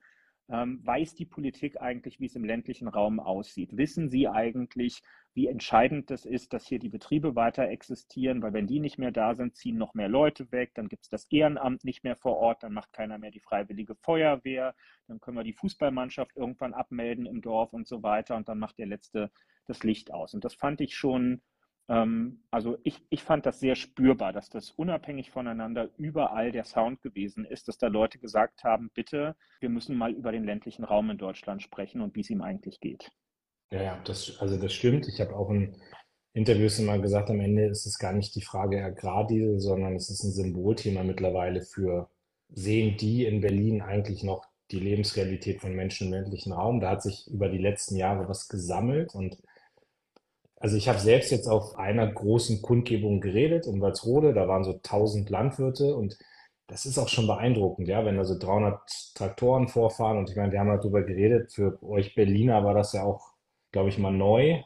[0.51, 3.77] ähm, weiß die Politik eigentlich, wie es im ländlichen Raum aussieht?
[3.77, 8.43] Wissen Sie eigentlich, wie entscheidend das ist, dass hier die Betriebe weiter existieren?
[8.43, 11.09] Weil wenn die nicht mehr da sind, ziehen noch mehr Leute weg, dann gibt es
[11.09, 14.75] das Ehrenamt nicht mehr vor Ort, dann macht keiner mehr die freiwillige Feuerwehr,
[15.07, 18.79] dann können wir die Fußballmannschaft irgendwann abmelden im Dorf und so weiter und dann macht
[18.79, 19.31] der Letzte
[19.67, 20.35] das Licht aus.
[20.35, 21.43] Und das fand ich schon
[21.91, 27.45] also ich, ich fand das sehr spürbar, dass das unabhängig voneinander überall der Sound gewesen
[27.45, 31.19] ist, dass da Leute gesagt haben, bitte, wir müssen mal über den ländlichen Raum in
[31.19, 33.11] Deutschland sprechen und wie es ihm eigentlich geht.
[33.73, 35.09] Ja, ja, das, also das stimmt.
[35.09, 35.75] Ich habe auch in
[36.33, 40.23] Interviews immer gesagt, am Ende ist es gar nicht die Frage Agrardiesel, sondern es ist
[40.23, 42.09] ein Symbolthema mittlerweile für,
[42.51, 46.79] sehen die in Berlin eigentlich noch die Lebensrealität von Menschen im ländlichen Raum?
[46.79, 49.39] Da hat sich über die letzten Jahre was gesammelt und
[50.61, 54.75] also ich habe selbst jetzt auf einer großen Kundgebung geredet in Walsrode, da waren so
[54.75, 56.19] 1000 Landwirte und
[56.69, 58.79] das ist auch schon beeindruckend, ja, wenn da so 300
[59.15, 62.93] Traktoren vorfahren und ich meine, wir haben halt darüber geredet, für euch Berliner war das
[62.93, 63.33] ja auch,
[63.73, 64.63] glaube ich, mal neu,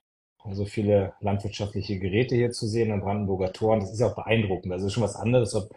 [0.52, 4.74] so viele landwirtschaftliche Geräte hier zu sehen an Brandenburger Toren, das ist auch beeindruckend.
[4.74, 5.70] Ist schon was anderes, ob,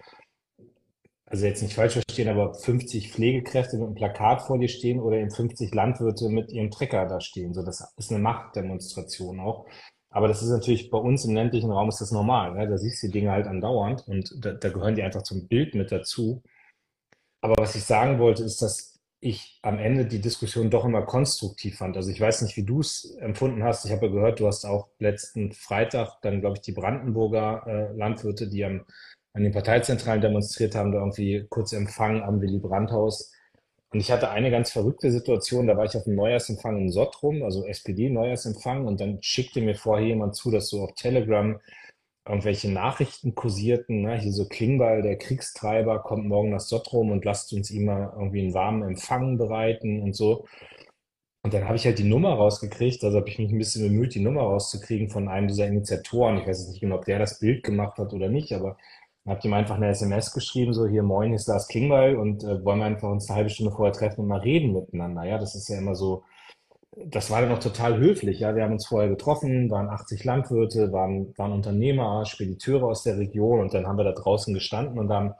[1.25, 5.17] also jetzt nicht falsch verstehen, aber 50 Pflegekräfte mit einem Plakat vor dir stehen oder
[5.17, 7.53] eben 50 Landwirte mit ihrem Trecker da stehen.
[7.53, 9.65] So, das ist eine Machtdemonstration auch.
[10.09, 12.53] Aber das ist natürlich bei uns im ländlichen Raum ist das normal.
[12.53, 12.67] Ne?
[12.67, 15.75] Da siehst du die Dinge halt andauernd und da, da gehören die einfach zum Bild
[15.75, 16.41] mit dazu.
[17.41, 21.77] Aber was ich sagen wollte, ist, dass ich am Ende die Diskussion doch immer konstruktiv
[21.77, 21.97] fand.
[21.97, 23.85] Also ich weiß nicht, wie du es empfunden hast.
[23.85, 27.97] Ich habe ja gehört, du hast auch letzten Freitag dann, glaube ich, die Brandenburger äh,
[27.97, 28.85] Landwirte, die am,
[29.33, 33.33] an den Parteizentralen demonstriert haben, da irgendwie kurz empfangen am Willy Brandt-Haus.
[33.91, 37.43] Und ich hatte eine ganz verrückte Situation, da war ich auf einem Neujahrsempfang in Sottrum,
[37.43, 41.59] also SPD-Neujahrsempfang, und dann schickte mir vorher jemand zu, dass so auf Telegram
[42.27, 44.19] irgendwelche Nachrichten kursierten, ne?
[44.19, 48.41] hier so Klingbeil, der Kriegstreiber, kommt morgen nach Sottrum und lasst uns ihm mal irgendwie
[48.41, 50.45] einen warmen Empfang bereiten und so.
[51.43, 54.15] Und dann habe ich halt die Nummer rausgekriegt, also habe ich mich ein bisschen bemüht,
[54.15, 56.39] die Nummer rauszukriegen von einem dieser Initiatoren.
[56.39, 58.77] Ich weiß jetzt nicht genau, ob der das Bild gemacht hat oder nicht, aber
[59.27, 62.45] dann habt ihm einfach eine SMS geschrieben, so hier, moin, hier ist Lars Klingbeil und
[62.45, 65.25] äh, wollen wir einfach uns eine halbe Stunde vorher treffen und mal reden miteinander.
[65.25, 66.23] Ja, das ist ja immer so,
[66.95, 68.39] das war dann noch total höflich.
[68.39, 73.17] Ja, wir haben uns vorher getroffen, waren 80 Landwirte, waren, waren Unternehmer, Spediteure aus der
[73.17, 75.33] Region und dann haben wir da draußen gestanden und haben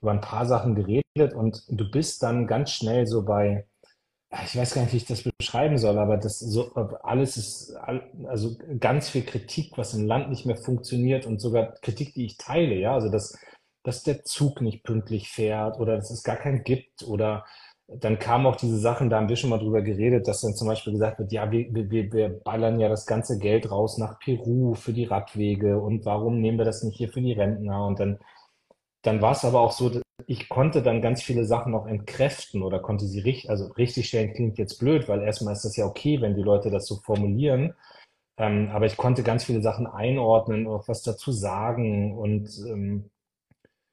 [0.00, 3.66] über ein paar Sachen geredet und du bist dann ganz schnell so bei,
[4.44, 7.76] ich weiß gar nicht, wie ich das beschreiben soll, aber das so alles ist
[8.26, 12.38] also ganz viel Kritik, was im Land nicht mehr funktioniert und sogar Kritik, die ich
[12.38, 13.36] teile, ja, also dass,
[13.82, 17.44] dass der Zug nicht pünktlich fährt oder dass es gar keinen gibt oder
[17.88, 20.68] dann kamen auch diese Sachen, da haben wir schon mal drüber geredet, dass dann zum
[20.68, 24.74] Beispiel gesagt wird, ja, wir, wir, wir ballern ja das ganze Geld raus nach Peru
[24.74, 27.86] für die Radwege und warum nehmen wir das nicht hier für die Rentner?
[27.86, 28.18] Und dann,
[29.02, 32.80] dann war es aber auch so, ich konnte dann ganz viele Sachen auch entkräften oder
[32.80, 36.20] konnte sie richtig, also richtig stellen klingt jetzt blöd, weil erstmal ist das ja okay,
[36.20, 37.74] wenn die Leute das so formulieren.
[38.38, 43.10] Ähm, aber ich konnte ganz viele Sachen einordnen, auch was dazu sagen und ähm,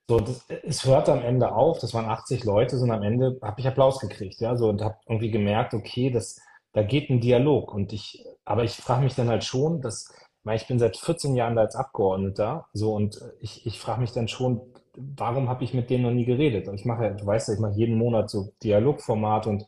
[0.09, 3.61] so, das, es hört am Ende auf, das waren 80 Leute, und am Ende habe
[3.61, 6.41] ich Applaus gekriegt, ja, so und habe irgendwie gemerkt, okay, das,
[6.73, 10.11] da geht ein Dialog und ich, aber ich frage mich dann halt schon, dass,
[10.43, 14.11] weil ich bin seit 14 Jahren da als Abgeordneter, so und ich, ich frage mich
[14.11, 14.61] dann schon,
[14.95, 16.67] warum habe ich mit denen noch nie geredet?
[16.73, 19.65] Ich mache, du weißt ja, ich mache jeden Monat so Dialogformat und,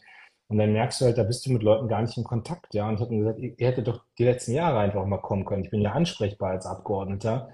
[0.48, 2.88] und dann merkst du halt, da bist du mit Leuten gar nicht in Kontakt, ja.
[2.88, 5.64] Und ich habe gesagt, ihr, hättet doch die letzten Jahre einfach mal kommen können.
[5.64, 7.50] Ich bin ja ansprechbar als Abgeordneter.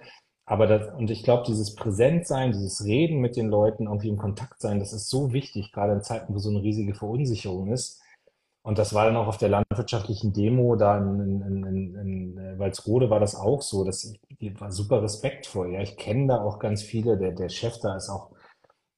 [0.45, 4.61] Aber das, und ich glaube, dieses Präsentsein, dieses Reden mit den Leuten, irgendwie in Kontakt
[4.61, 8.01] sein, das ist so wichtig, gerade in Zeiten, wo so eine riesige Verunsicherung ist.
[8.67, 12.59] Und das war dann auch auf der landwirtschaftlichen Demo da in, in, in, in äh,
[12.59, 13.85] Walsrode war das auch so.
[13.85, 14.13] Das
[14.59, 15.71] war super respektvoll.
[15.71, 17.17] Ja, ich kenne da auch ganz viele.
[17.17, 18.31] Der, der Chef da ist auch,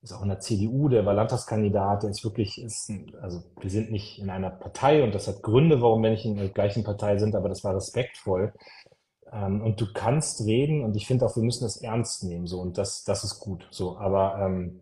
[0.02, 3.92] ist auch in der CDU, der war Landtagskandidat, der ist wirklich, ist, also wir sind
[3.92, 7.20] nicht in einer Partei und das hat Gründe, warum wir nicht in der gleichen Partei
[7.20, 8.54] sind, aber das war respektvoll.
[9.32, 12.60] Ähm, und du kannst reden und ich finde auch, wir müssen das ernst nehmen, so
[12.60, 13.68] und das, das ist gut.
[13.70, 14.80] So, aber ähm,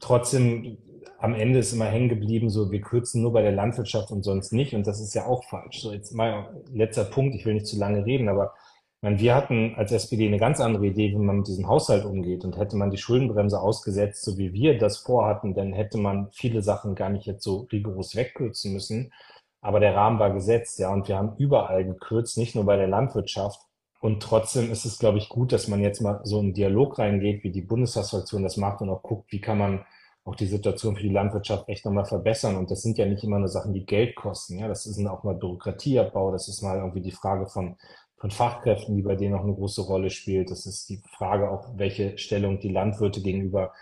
[0.00, 0.78] trotzdem
[1.18, 4.52] am Ende ist immer hängen geblieben, so wir kürzen nur bei der Landwirtschaft und sonst
[4.52, 4.74] nicht.
[4.74, 5.80] Und das ist ja auch falsch.
[5.80, 8.54] So, jetzt mal letzter Punkt, ich will nicht zu lange reden, aber
[9.02, 12.44] meine, wir hatten als SPD eine ganz andere Idee, wie man mit diesem Haushalt umgeht.
[12.44, 16.62] Und hätte man die Schuldenbremse ausgesetzt, so wie wir das vorhatten, dann hätte man viele
[16.62, 19.12] Sachen gar nicht jetzt so rigoros wegkürzen müssen.
[19.60, 22.88] Aber der Rahmen war gesetzt, ja, und wir haben überall gekürzt, nicht nur bei der
[22.88, 23.60] Landwirtschaft.
[24.00, 27.42] Und trotzdem ist es, glaube ich, gut, dass man jetzt mal so einen Dialog reingeht,
[27.44, 29.84] wie die Bundestagsfraktion das macht und auch guckt, wie kann man
[30.24, 32.56] auch die Situation für die Landwirtschaft echt nochmal verbessern.
[32.56, 34.58] Und das sind ja nicht immer nur Sachen, die Geld kosten.
[34.58, 36.30] Ja, das ist auch mal Bürokratieabbau.
[36.30, 37.76] Das ist mal irgendwie die Frage von,
[38.16, 40.50] von Fachkräften, die bei denen auch eine große Rolle spielt.
[40.50, 43.72] Das ist die Frage auch, welche Stellung die Landwirte gegenüber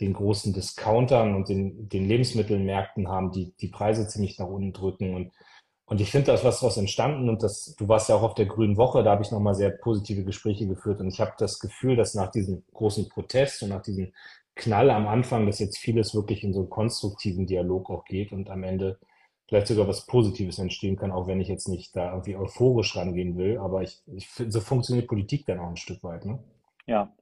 [0.00, 5.14] den großen Discountern und den, den Lebensmittelmärkten haben, die die Preise ziemlich nach unten drücken.
[5.14, 5.32] Und,
[5.86, 7.30] und ich finde, da ist was was entstanden.
[7.30, 9.70] Und das, du warst ja auch auf der Grünen Woche, da habe ich nochmal sehr
[9.70, 11.00] positive Gespräche geführt.
[11.00, 14.12] Und ich habe das Gefühl, dass nach diesem großen Protest und nach diesen
[14.56, 18.50] Knall am Anfang, dass jetzt vieles wirklich in so einen konstruktiven Dialog auch geht und
[18.50, 18.98] am Ende
[19.48, 23.36] vielleicht sogar was Positives entstehen kann, auch wenn ich jetzt nicht da irgendwie euphorisch rangehen
[23.36, 23.58] will.
[23.58, 26.38] Aber ich, ich so funktioniert Politik dann auch ein Stück weit, ne?
[26.86, 27.14] Ja,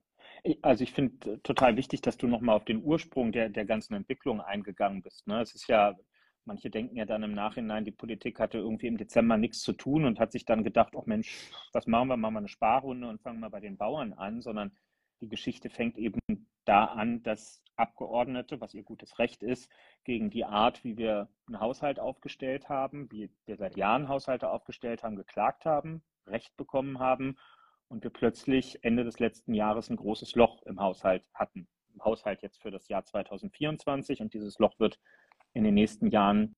[0.62, 4.40] also ich finde total wichtig, dass du nochmal auf den Ursprung der, der ganzen Entwicklung
[4.40, 5.26] eingegangen bist.
[5.26, 5.40] Ne?
[5.40, 5.96] Es ist ja,
[6.44, 10.04] manche denken ja dann im Nachhinein, die Politik hatte irgendwie im Dezember nichts zu tun
[10.04, 13.22] und hat sich dann gedacht, oh Mensch, was machen wir, machen wir eine Sparrunde und
[13.22, 14.72] fangen mal bei den Bauern an, sondern
[15.24, 16.20] die Geschichte fängt eben
[16.66, 19.70] da an, dass Abgeordnete, was ihr gutes Recht ist,
[20.04, 25.02] gegen die Art, wie wir einen Haushalt aufgestellt haben, wie wir seit Jahren Haushalte aufgestellt
[25.02, 27.36] haben, geklagt haben, Recht bekommen haben
[27.88, 31.68] und wir plötzlich Ende des letzten Jahres ein großes Loch im Haushalt hatten.
[31.94, 35.00] Im Haushalt jetzt für das Jahr 2024 und dieses Loch wird
[35.54, 36.54] in den nächsten Jahren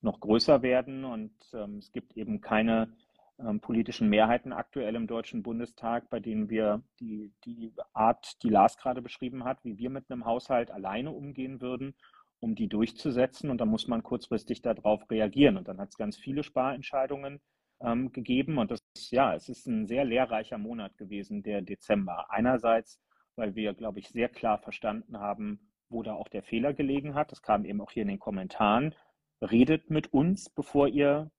[0.00, 2.92] noch größer werden und ähm, es gibt eben keine
[3.40, 8.76] ähm, politischen Mehrheiten aktuell im Deutschen Bundestag, bei denen wir die, die Art, die Lars
[8.76, 11.94] gerade beschrieben hat, wie wir mit einem Haushalt alleine umgehen würden,
[12.40, 13.50] um die durchzusetzen.
[13.50, 15.56] Und da muss man kurzfristig darauf reagieren.
[15.56, 17.40] Und dann hat es ganz viele Sparentscheidungen
[17.80, 18.58] ähm, gegeben.
[18.58, 22.30] Und das, ja, es ist ein sehr lehrreicher Monat gewesen, der Dezember.
[22.30, 23.00] Einerseits,
[23.36, 27.32] weil wir, glaube ich, sehr klar verstanden haben, wo da auch der Fehler gelegen hat.
[27.32, 28.94] Das kam eben auch hier in den Kommentaren.
[29.40, 31.30] Redet mit uns, bevor ihr,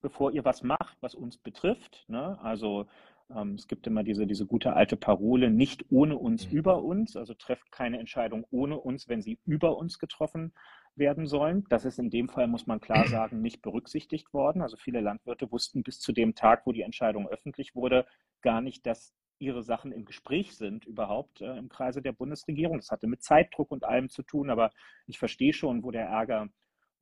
[0.00, 2.04] bevor ihr was macht, was uns betrifft.
[2.08, 2.38] Ne?
[2.42, 2.86] Also
[3.34, 6.58] ähm, es gibt immer diese, diese gute alte Parole, nicht ohne uns, mhm.
[6.58, 7.16] über uns.
[7.16, 10.52] Also trefft keine Entscheidung ohne uns, wenn sie über uns getroffen
[10.96, 11.64] werden sollen.
[11.70, 14.62] Das ist in dem Fall, muss man klar sagen, nicht berücksichtigt worden.
[14.62, 18.06] Also viele Landwirte wussten bis zu dem Tag, wo die Entscheidung öffentlich wurde,
[18.42, 22.78] gar nicht, dass ihre Sachen im Gespräch sind überhaupt äh, im Kreise der Bundesregierung.
[22.78, 24.70] Das hatte mit Zeitdruck und allem zu tun, aber
[25.06, 26.48] ich verstehe schon, wo der Ärger,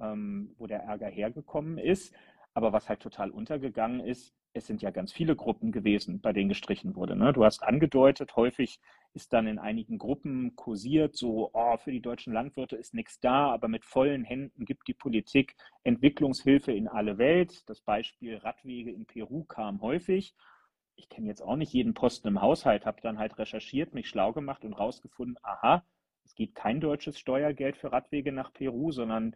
[0.01, 2.15] ähm, wo der Ärger hergekommen ist.
[2.55, 6.51] Aber was halt total untergegangen ist, es sind ja ganz viele Gruppen gewesen, bei denen
[6.51, 7.17] gestrichen wurde.
[7.17, 7.33] Ne?
[7.33, 8.81] Du hast angedeutet, häufig
[9.15, 13.51] ist dann in einigen Gruppen kursiert, so, oh, für die deutschen Landwirte ist nichts da,
[13.51, 17.69] aber mit vollen Händen gibt die Politik Entwicklungshilfe in alle Welt.
[17.69, 20.35] Das Beispiel Radwege in Peru kam häufig.
[20.97, 24.33] Ich kenne jetzt auch nicht jeden Posten im Haushalt, habe dann halt recherchiert, mich schlau
[24.33, 25.85] gemacht und rausgefunden, aha,
[26.25, 29.35] es geht kein deutsches Steuergeld für Radwege nach Peru, sondern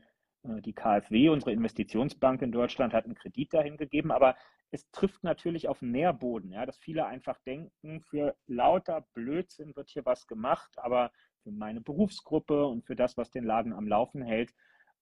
[0.61, 4.37] die KfW, unsere Investitionsbank in Deutschland, hat einen Kredit dahin gegeben, aber
[4.71, 9.91] es trifft natürlich auf den Nährboden, ja, dass viele einfach denken, für lauter Blödsinn wird
[9.91, 14.23] hier was gemacht, aber für meine Berufsgruppe und für das, was den Laden am Laufen
[14.23, 14.53] hält,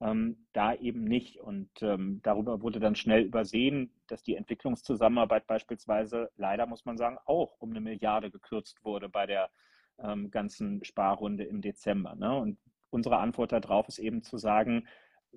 [0.01, 1.41] ähm, da eben nicht.
[1.41, 7.19] Und ähm, darüber wurde dann schnell übersehen, dass die Entwicklungszusammenarbeit beispielsweise leider, muss man sagen,
[7.25, 9.51] auch um eine Milliarde gekürzt wurde bei der
[9.99, 12.15] ähm, ganzen Sparrunde im Dezember.
[12.15, 12.37] Ne?
[12.37, 12.59] Und
[12.91, 14.87] unsere Antwort darauf ist eben zu sagen,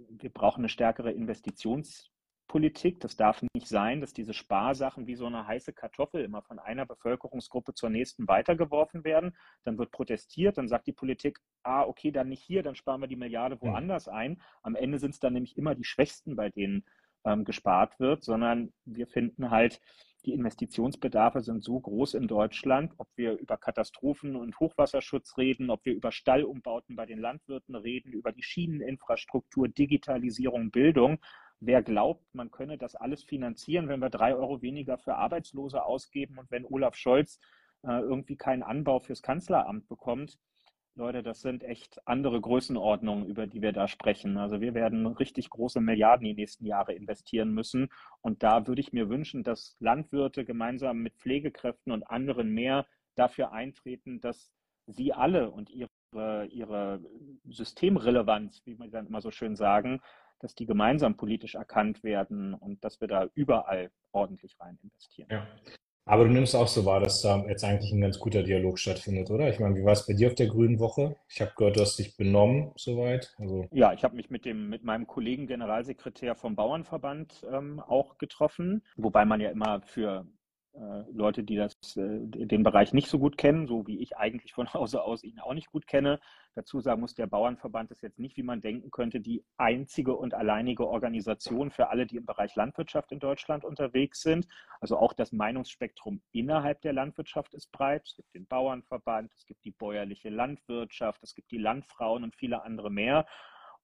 [0.10, 3.00] wir brauchen eine stärkere Investitionspolitik.
[3.00, 6.86] Das darf nicht sein, dass diese Sparsachen wie so eine heiße Kartoffel immer von einer
[6.86, 9.36] Bevölkerungsgruppe zur nächsten weitergeworfen werden.
[9.64, 13.08] Dann wird protestiert, dann sagt die Politik, ah, okay, dann nicht hier, dann sparen wir
[13.08, 14.42] die Milliarde woanders ein.
[14.62, 16.86] Am Ende sind es dann nämlich immer die Schwächsten, bei denen
[17.26, 19.82] ähm, gespart wird, sondern wir finden halt,
[20.28, 25.86] die Investitionsbedarfe sind so groß in Deutschland, ob wir über Katastrophen- und Hochwasserschutz reden, ob
[25.86, 31.20] wir über Stallumbauten bei den Landwirten reden, über die Schieneninfrastruktur, Digitalisierung, Bildung.
[31.62, 36.38] Wer glaubt, man könne das alles finanzieren, wenn wir drei Euro weniger für Arbeitslose ausgeben
[36.38, 37.40] und wenn Olaf Scholz
[37.84, 40.38] äh, irgendwie keinen Anbau fürs Kanzleramt bekommt,
[40.98, 44.38] Leute, das sind echt andere Größenordnungen, über die wir da sprechen.
[44.38, 47.90] Also wir werden richtig große Milliarden die nächsten Jahre investieren müssen.
[48.22, 53.52] Und da würde ich mir wünschen, dass Landwirte gemeinsam mit Pflegekräften und anderen mehr dafür
[53.52, 54.52] eintreten, dass
[54.88, 57.02] sie alle und ihre, ihre
[57.48, 60.02] Systemrelevanz, wie wir dann immer so schön sagen,
[60.40, 65.28] dass die gemeinsam politisch erkannt werden und dass wir da überall ordentlich rein investieren.
[65.30, 65.48] Ja.
[66.08, 69.30] Aber du nimmst auch so wahr, dass da jetzt eigentlich ein ganz guter Dialog stattfindet,
[69.30, 69.50] oder?
[69.50, 71.18] Ich meine, wie war es bei dir auf der Grünen Woche?
[71.28, 73.36] Ich habe gehört, du hast dich benommen soweit.
[73.38, 78.18] Also ja, ich habe mich mit dem mit meinem Kollegen Generalsekretär vom Bauernverband ähm, auch
[78.18, 80.26] getroffen, wobei man ja immer für
[81.12, 84.68] Leute, die das, äh, den Bereich nicht so gut kennen, so wie ich eigentlich von
[84.74, 86.20] Hause aus ihn auch nicht gut kenne.
[86.54, 90.34] Dazu sagen muss, der Bauernverband ist jetzt nicht, wie man denken könnte, die einzige und
[90.34, 94.48] alleinige Organisation für alle, die im Bereich Landwirtschaft in Deutschland unterwegs sind.
[94.80, 98.04] Also auch das Meinungsspektrum innerhalb der Landwirtschaft ist breit.
[98.06, 102.64] Es gibt den Bauernverband, es gibt die bäuerliche Landwirtschaft, es gibt die Landfrauen und viele
[102.64, 103.26] andere mehr.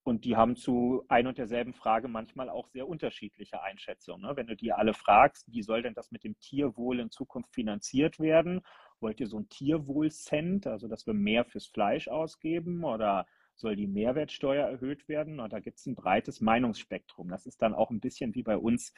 [0.03, 4.21] Und die haben zu ein und derselben Frage manchmal auch sehr unterschiedliche Einschätzungen.
[4.21, 4.35] Ne?
[4.35, 8.19] Wenn du die alle fragst, wie soll denn das mit dem Tierwohl in Zukunft finanziert
[8.19, 8.61] werden?
[8.99, 13.87] Wollt ihr so ein Tierwohl-Cent, also dass wir mehr fürs Fleisch ausgeben oder soll die
[13.87, 15.39] Mehrwertsteuer erhöht werden?
[15.39, 17.29] Und da gibt es ein breites Meinungsspektrum.
[17.29, 18.93] Das ist dann auch ein bisschen wie bei uns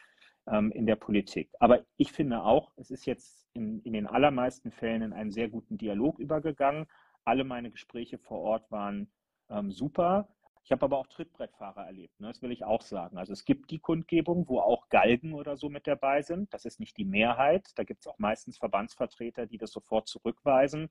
[0.47, 1.51] ähm, in der Politik.
[1.59, 5.49] Aber ich finde auch, es ist jetzt in, in den allermeisten Fällen in einen sehr
[5.49, 6.87] guten Dialog übergegangen.
[7.25, 9.11] Alle meine Gespräche vor Ort waren
[9.49, 10.34] ähm, super.
[10.65, 12.27] Ich habe aber auch Trittbrettfahrer erlebt, ne?
[12.27, 13.19] das will ich auch sagen.
[13.19, 16.51] Also es gibt die Kundgebung, wo auch Galgen oder so mit dabei sind.
[16.55, 17.69] Das ist nicht die Mehrheit.
[17.75, 20.89] Da gibt es auch meistens Verbandsvertreter, die das sofort zurückweisen.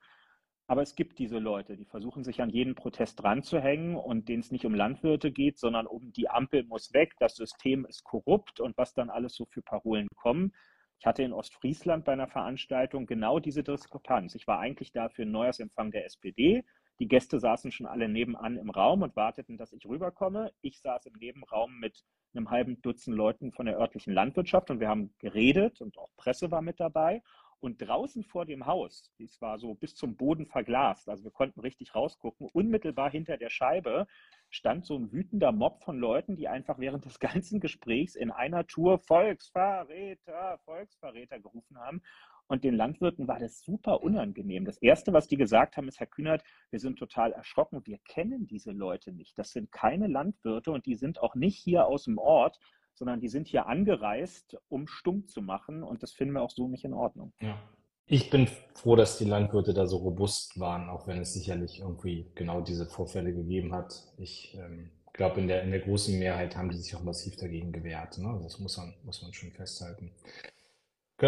[0.68, 4.52] Aber es gibt diese Leute, die versuchen sich an jeden Protest dranzuhängen und denen es
[4.52, 8.78] nicht um Landwirte geht, sondern um die Ampel muss weg, das System ist korrupt und
[8.78, 10.54] was dann alles so für Parolen kommen.
[11.00, 14.36] Ich hatte in Ostfriesland bei einer Veranstaltung genau diese Diskrepanz.
[14.36, 16.64] Ich war eigentlich da für einen Neujahrsempfang der SPD.
[17.00, 20.52] Die Gäste saßen schon alle nebenan im Raum und warteten, dass ich rüberkomme.
[20.60, 22.04] Ich saß im Nebenraum mit
[22.34, 26.50] einem halben Dutzend Leuten von der örtlichen Landwirtschaft und wir haben geredet und auch Presse
[26.50, 27.22] war mit dabei.
[27.60, 31.60] Und draußen vor dem Haus, das war so bis zum Boden verglast, also wir konnten
[31.60, 34.06] richtig rausgucken, unmittelbar hinter der Scheibe
[34.50, 38.66] stand so ein wütender Mob von Leuten, die einfach während des ganzen Gesprächs in einer
[38.66, 42.02] Tour Volksverräter, Volksverräter gerufen haben.
[42.46, 44.64] Und den Landwirten war das super unangenehm.
[44.64, 47.80] Das Erste, was die gesagt haben, ist, Herr Kühnert, wir sind total erschrocken.
[47.84, 49.38] Wir kennen diese Leute nicht.
[49.38, 52.58] Das sind keine Landwirte und die sind auch nicht hier aus dem Ort,
[52.92, 55.82] sondern die sind hier angereist, um stumm zu machen.
[55.82, 57.32] Und das finden wir auch so nicht in Ordnung.
[57.40, 57.58] Ja.
[58.06, 62.30] Ich bin froh, dass die Landwirte da so robust waren, auch wenn es sicherlich irgendwie
[62.34, 64.12] genau diese Vorfälle gegeben hat.
[64.18, 67.72] Ich ähm, glaube, in der, in der großen Mehrheit haben die sich auch massiv dagegen
[67.72, 68.18] gewehrt.
[68.18, 68.38] Ne?
[68.42, 70.10] Das muss man, muss man schon festhalten.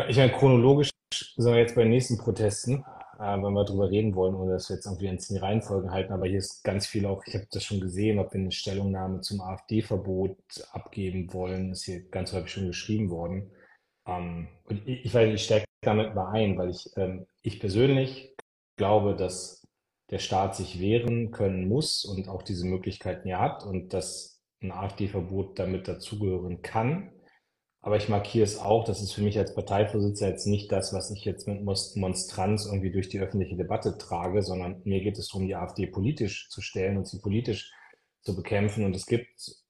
[0.09, 0.91] Ich meine, chronologisch
[1.37, 2.85] sind wir jetzt bei den nächsten Protesten,
[3.19, 6.13] äh, wenn wir darüber reden wollen, ohne dass wir jetzt irgendwie in die Reihenfolgen halten.
[6.13, 9.21] Aber hier ist ganz viel auch, ich habe das schon gesehen, ob wir eine Stellungnahme
[9.21, 10.37] zum AfD-Verbot
[10.73, 13.51] abgeben wollen, ist hier ganz häufig schon geschrieben worden.
[14.07, 18.35] Ähm, und ich, ich ich stärke damit mal ein, weil ich, ähm, ich persönlich
[18.77, 19.67] glaube, dass
[20.11, 24.73] der Staat sich wehren können muss und auch diese Möglichkeiten ja hat und dass ein
[24.73, 27.13] AfD-Verbot damit dazugehören kann.
[27.87, 31.13] Aber ich markiere es auch, das ist für mich als Parteivorsitzender jetzt nicht das, was
[31.13, 35.47] ich jetzt mit Monstranz irgendwie durch die öffentliche Debatte trage, sondern mir geht es darum,
[35.47, 37.73] die AfD politisch zu stellen und sie politisch
[38.23, 38.85] zu bekämpfen.
[38.85, 39.63] Und es gibt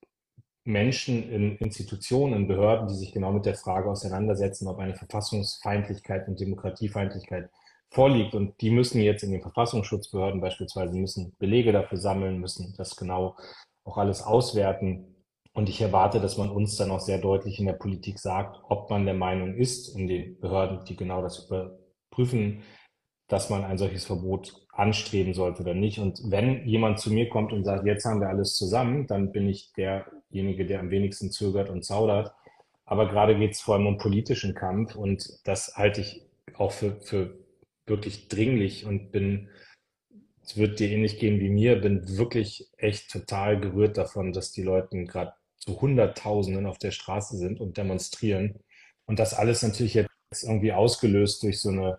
[0.64, 6.26] Menschen in Institutionen, in Behörden, die sich genau mit der Frage auseinandersetzen, ob eine Verfassungsfeindlichkeit
[6.26, 7.50] und Demokratiefeindlichkeit
[7.90, 8.34] vorliegt.
[8.34, 13.36] Und die müssen jetzt in den Verfassungsschutzbehörden beispielsweise müssen Belege dafür sammeln, müssen das genau
[13.84, 15.15] auch alles auswerten.
[15.56, 18.90] Und ich erwarte, dass man uns dann auch sehr deutlich in der Politik sagt, ob
[18.90, 22.62] man der Meinung ist, in den Behörden, die genau das überprüfen,
[23.26, 25.98] dass man ein solches Verbot anstreben sollte oder nicht.
[25.98, 29.48] Und wenn jemand zu mir kommt und sagt, jetzt haben wir alles zusammen, dann bin
[29.48, 32.34] ich derjenige, der am wenigsten zögert und zaudert.
[32.84, 36.20] Aber gerade geht es vor allem um politischen Kampf und das halte ich
[36.58, 37.34] auch für, für
[37.86, 39.48] wirklich dringlich und bin
[40.44, 44.62] es wird dir ähnlich gehen wie mir, bin wirklich echt total gerührt davon, dass die
[44.62, 48.60] Leute gerade zu Hunderttausenden auf der Straße sind und demonstrieren.
[49.06, 50.10] Und das alles natürlich jetzt
[50.42, 51.98] irgendwie ausgelöst durch so eine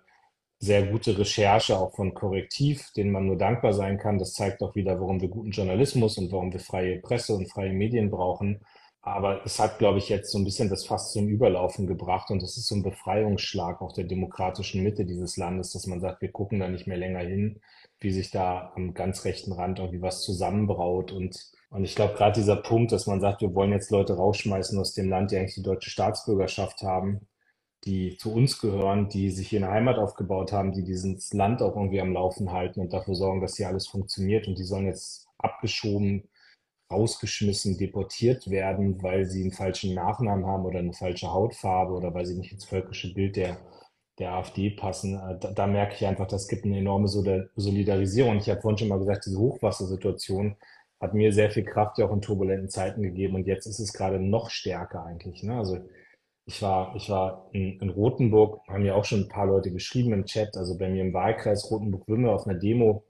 [0.59, 4.17] sehr gute Recherche auch von Korrektiv, denen man nur dankbar sein kann.
[4.17, 7.73] Das zeigt auch wieder, warum wir guten Journalismus und warum wir freie Presse und freie
[7.73, 8.61] Medien brauchen.
[9.01, 12.41] Aber es hat, glaube ich, jetzt so ein bisschen das fast zum Überlaufen gebracht und
[12.41, 16.31] das ist so ein Befreiungsschlag auch der demokratischen Mitte dieses Landes, dass man sagt, wir
[16.31, 17.61] gucken da nicht mehr länger hin,
[17.99, 22.39] wie sich da am ganz rechten Rand irgendwie was zusammenbraut und und ich glaube, gerade
[22.39, 25.55] dieser Punkt, dass man sagt, wir wollen jetzt Leute rausschmeißen aus dem Land, die eigentlich
[25.55, 27.27] die deutsche Staatsbürgerschaft haben,
[27.83, 31.75] die zu uns gehören, die sich hier eine Heimat aufgebaut haben, die dieses Land auch
[31.75, 34.47] irgendwie am Laufen halten und dafür sorgen, dass hier alles funktioniert.
[34.47, 36.29] Und die sollen jetzt abgeschoben,
[36.91, 42.25] rausgeschmissen, deportiert werden, weil sie einen falschen Nachnamen haben oder eine falsche Hautfarbe oder weil
[42.25, 43.57] sie nicht ins völkische Bild der,
[44.19, 45.15] der AfD passen.
[45.15, 48.37] Äh, da, da merke ich einfach, das gibt eine enorme Solidarisierung.
[48.37, 50.55] Ich habe vorhin schon mal gesagt, diese Hochwassersituation,
[50.99, 53.93] hat mir sehr viel Kraft ja auch in turbulenten Zeiten gegeben und jetzt ist es
[53.93, 55.43] gerade noch stärker eigentlich.
[55.43, 55.57] Ne?
[55.57, 55.79] Also
[56.45, 60.13] ich war, ich war in, in Rothenburg, haben ja auch schon ein paar Leute geschrieben
[60.13, 63.05] im Chat, also bei mir im Wahlkreis Rothenburg-Wümme auf einer Demo.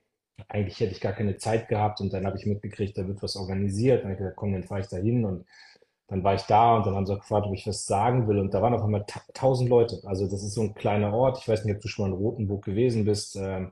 [0.50, 3.36] Eigentlich hätte ich gar keine Zeit gehabt und dann habe ich mitgekriegt, da wird was
[3.36, 4.00] organisiert.
[4.00, 5.46] Dann habe ich gesagt, komm, dann fahre ich da hin und
[6.08, 8.40] dann war ich da und dann haben sie auch gefragt, ob ich was sagen will
[8.40, 10.02] und da waren auf einmal tausend Leute.
[10.06, 11.40] Also das ist so ein kleiner Ort.
[11.40, 13.36] Ich weiß nicht, ob du schon mal in Rothenburg gewesen bist.
[13.36, 13.72] Ähm,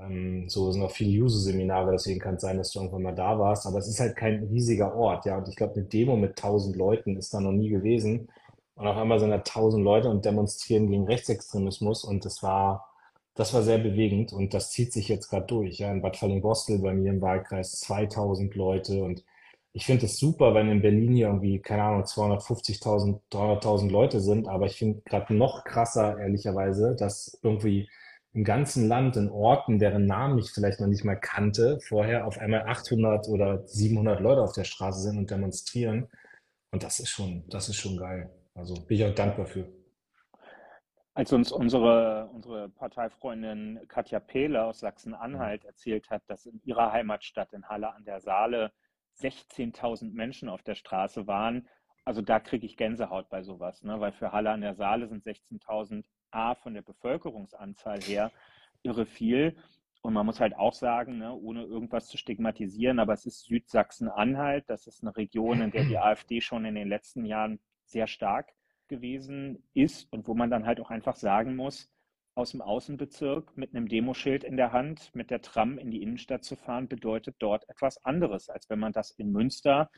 [0.00, 3.38] ähm, so sind auch viele User-Seminare, deswegen kann es sein, dass du irgendwann mal da
[3.38, 3.66] warst.
[3.66, 5.38] Aber es ist halt kein riesiger Ort, ja.
[5.38, 8.28] Und ich glaube, eine Demo mit tausend Leuten ist da noch nie gewesen.
[8.74, 12.04] Und auf einmal sind da tausend Leute und demonstrieren gegen Rechtsextremismus.
[12.04, 12.88] Und das war,
[13.34, 14.32] das war sehr bewegend.
[14.32, 15.78] Und das zieht sich jetzt gerade durch.
[15.78, 19.02] Ja, in Bad Falling-Bostel bei mir im Wahlkreis 2000 Leute.
[19.02, 19.24] Und
[19.72, 24.48] ich finde es super, wenn in Berlin hier irgendwie, keine Ahnung, 250.000, 300.000 Leute sind.
[24.48, 27.88] Aber ich finde gerade noch krasser, ehrlicherweise, dass irgendwie
[28.34, 32.38] im ganzen Land in Orten, deren Namen ich vielleicht noch nicht mal kannte, vorher auf
[32.38, 36.08] einmal 800 oder 700 Leute auf der Straße sind und demonstrieren.
[36.70, 38.30] Und das ist schon, das ist schon geil.
[38.54, 39.68] Also bin ich auch dankbar für.
[41.14, 47.52] Als uns unsere, unsere Parteifreundin Katja Pehle aus Sachsen-Anhalt erzählt hat, dass in ihrer Heimatstadt
[47.52, 48.72] in Halle an der Saale
[49.20, 51.68] 16.000 Menschen auf der Straße waren.
[52.06, 54.00] Also da kriege ich Gänsehaut bei sowas, ne?
[54.00, 58.32] weil für Halle an der Saale sind 16.000 A von der Bevölkerungsanzahl her
[58.82, 59.56] irre viel.
[60.02, 64.64] Und man muss halt auch sagen, ne, ohne irgendwas zu stigmatisieren, aber es ist Südsachsen-Anhalt.
[64.68, 68.52] Das ist eine Region, in der die AfD schon in den letzten Jahren sehr stark
[68.88, 71.88] gewesen ist und wo man dann halt auch einfach sagen muss,
[72.34, 76.44] aus dem Außenbezirk mit einem Demoschild in der Hand mit der Tram in die Innenstadt
[76.44, 79.90] zu fahren, bedeutet dort etwas anderes, als wenn man das in Münster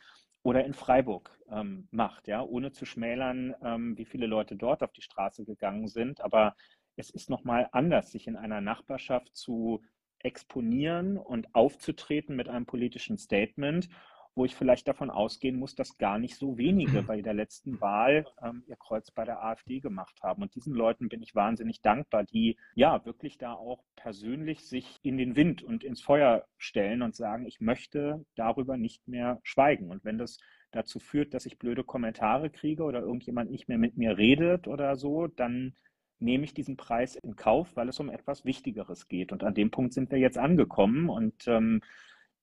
[0.45, 4.93] oder in Freiburg ähm, macht, ja, ohne zu schmälern, ähm, wie viele Leute dort auf
[4.93, 6.21] die Straße gegangen sind.
[6.21, 6.55] Aber
[6.97, 9.83] es ist nochmal anders, sich in einer Nachbarschaft zu
[10.19, 13.89] exponieren und aufzutreten mit einem politischen Statement
[14.35, 18.27] wo ich vielleicht davon ausgehen muss, dass gar nicht so wenige bei der letzten Wahl
[18.43, 20.43] ähm, ihr Kreuz bei der AfD gemacht haben.
[20.43, 25.17] Und diesen Leuten bin ich wahnsinnig dankbar, die ja wirklich da auch persönlich sich in
[25.17, 29.91] den Wind und ins Feuer stellen und sagen, ich möchte darüber nicht mehr schweigen.
[29.91, 30.39] Und wenn das
[30.73, 34.97] dazu führt, dass ich blöde Kommentare kriege oder irgendjemand nicht mehr mit mir redet oder
[34.97, 35.77] so, dann
[36.19, 39.31] nehme ich diesen Preis in Kauf, weil es um etwas Wichtigeres geht.
[39.31, 41.09] Und an dem Punkt sind wir jetzt angekommen.
[41.09, 41.83] Und ähm,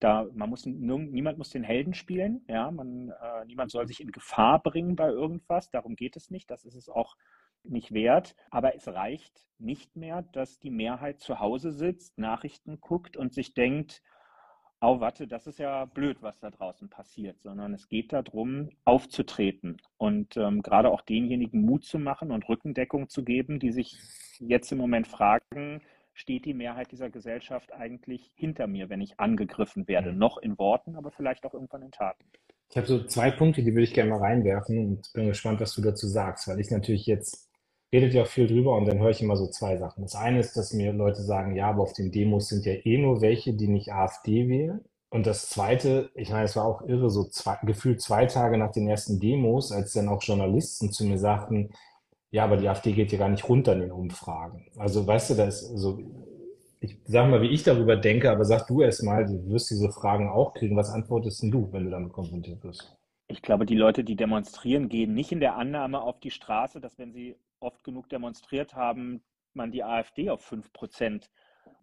[0.01, 4.11] da, man muss, niemand muss den Helden spielen, ja, man, äh, niemand soll sich in
[4.11, 7.15] Gefahr bringen bei irgendwas, darum geht es nicht, das ist es auch
[7.63, 13.15] nicht wert, aber es reicht nicht mehr, dass die Mehrheit zu Hause sitzt, Nachrichten guckt
[13.15, 14.01] und sich denkt,
[14.81, 19.77] oh, warte, das ist ja blöd, was da draußen passiert, sondern es geht darum, aufzutreten
[19.97, 23.95] und ähm, gerade auch denjenigen Mut zu machen und Rückendeckung zu geben, die sich
[24.39, 25.81] jetzt im Moment fragen,
[26.13, 30.11] steht die Mehrheit dieser Gesellschaft eigentlich hinter mir, wenn ich angegriffen werde.
[30.11, 30.19] Mhm.
[30.19, 32.25] Noch in Worten, aber vielleicht auch irgendwann in Taten.
[32.69, 35.73] Ich habe so zwei Punkte, die würde ich gerne mal reinwerfen und bin gespannt, was
[35.73, 37.49] du dazu sagst, weil ich natürlich jetzt
[37.91, 40.03] redet ja auch viel drüber und dann höre ich immer so zwei Sachen.
[40.03, 42.97] Das eine ist, dass mir Leute sagen, ja, aber auf den Demos sind ja eh
[42.97, 44.81] nur welche, die nicht AfD wählen.
[45.09, 48.71] Und das zweite, ich meine, es war auch irre, so zwei, gefühlt zwei Tage nach
[48.71, 51.71] den ersten Demos, als dann auch Journalisten zu mir sagten,
[52.31, 54.65] ja, aber die AfD geht ja gar nicht runter in den Umfragen.
[54.77, 55.99] Also weißt du, da ist so,
[56.79, 59.91] ich sag mal, wie ich darüber denke, aber sag du erst mal, du wirst diese
[59.91, 60.77] Fragen auch kriegen.
[60.77, 62.97] Was antwortest denn du, wenn du damit konfrontiert wirst?
[63.27, 66.97] Ich glaube, die Leute, die demonstrieren, gehen nicht in der Annahme auf die Straße, dass
[66.97, 69.21] wenn sie oft genug demonstriert haben,
[69.53, 71.29] man die AfD auf 5 Prozent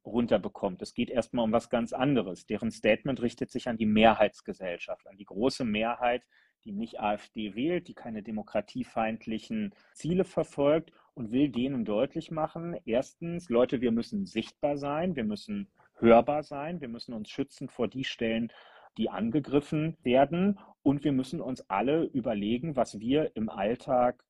[0.04, 0.80] runterbekommt.
[0.80, 2.46] Es geht erstmal um was ganz anderes.
[2.46, 6.24] Deren Statement richtet sich an die Mehrheitsgesellschaft, an die große Mehrheit
[6.64, 13.48] die nicht AfD wählt, die keine demokratiefeindlichen Ziele verfolgt und will denen deutlich machen, erstens,
[13.48, 18.04] Leute, wir müssen sichtbar sein, wir müssen hörbar sein, wir müssen uns schützen vor die
[18.04, 18.52] Stellen,
[18.96, 24.24] die angegriffen werden und wir müssen uns alle überlegen, was wir im Alltag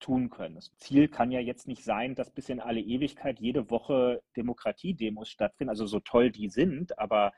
[0.00, 0.54] tun können.
[0.56, 5.28] Das Ziel kann ja jetzt nicht sein, dass bis in alle Ewigkeit jede Woche Demokratiedemos
[5.28, 7.32] stattfinden, also so toll die sind, aber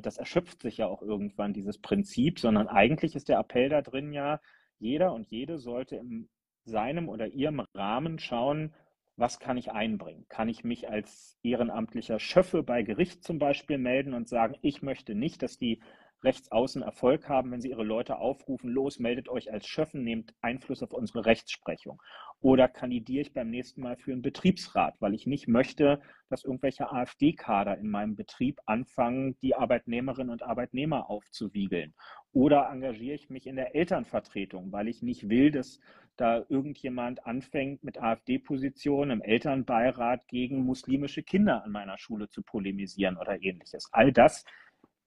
[0.00, 4.12] das erschöpft sich ja auch irgendwann, dieses Prinzip, sondern eigentlich ist der Appell da drin
[4.12, 4.40] ja,
[4.78, 6.28] jeder und jede sollte in
[6.64, 8.74] seinem oder ihrem Rahmen schauen,
[9.16, 10.26] was kann ich einbringen?
[10.28, 15.14] Kann ich mich als ehrenamtlicher Schöffe bei Gericht zum Beispiel melden und sagen, ich möchte
[15.14, 15.80] nicht, dass die
[16.24, 20.82] Rechtsaußen Erfolg haben, wenn sie ihre Leute aufrufen, los, meldet euch als Schöffen, nehmt Einfluss
[20.82, 22.02] auf unsere Rechtsprechung.
[22.40, 26.90] Oder kandidiere ich beim nächsten Mal für einen Betriebsrat, weil ich nicht möchte, dass irgendwelche
[26.90, 31.94] AfD-Kader in meinem Betrieb anfangen, die Arbeitnehmerinnen und Arbeitnehmer aufzuwiegeln.
[32.32, 35.80] Oder engagiere ich mich in der Elternvertretung, weil ich nicht will, dass
[36.16, 43.16] da irgendjemand anfängt, mit AfD-Positionen im Elternbeirat gegen muslimische Kinder an meiner Schule zu polemisieren
[43.16, 43.88] oder ähnliches.
[43.92, 44.44] All das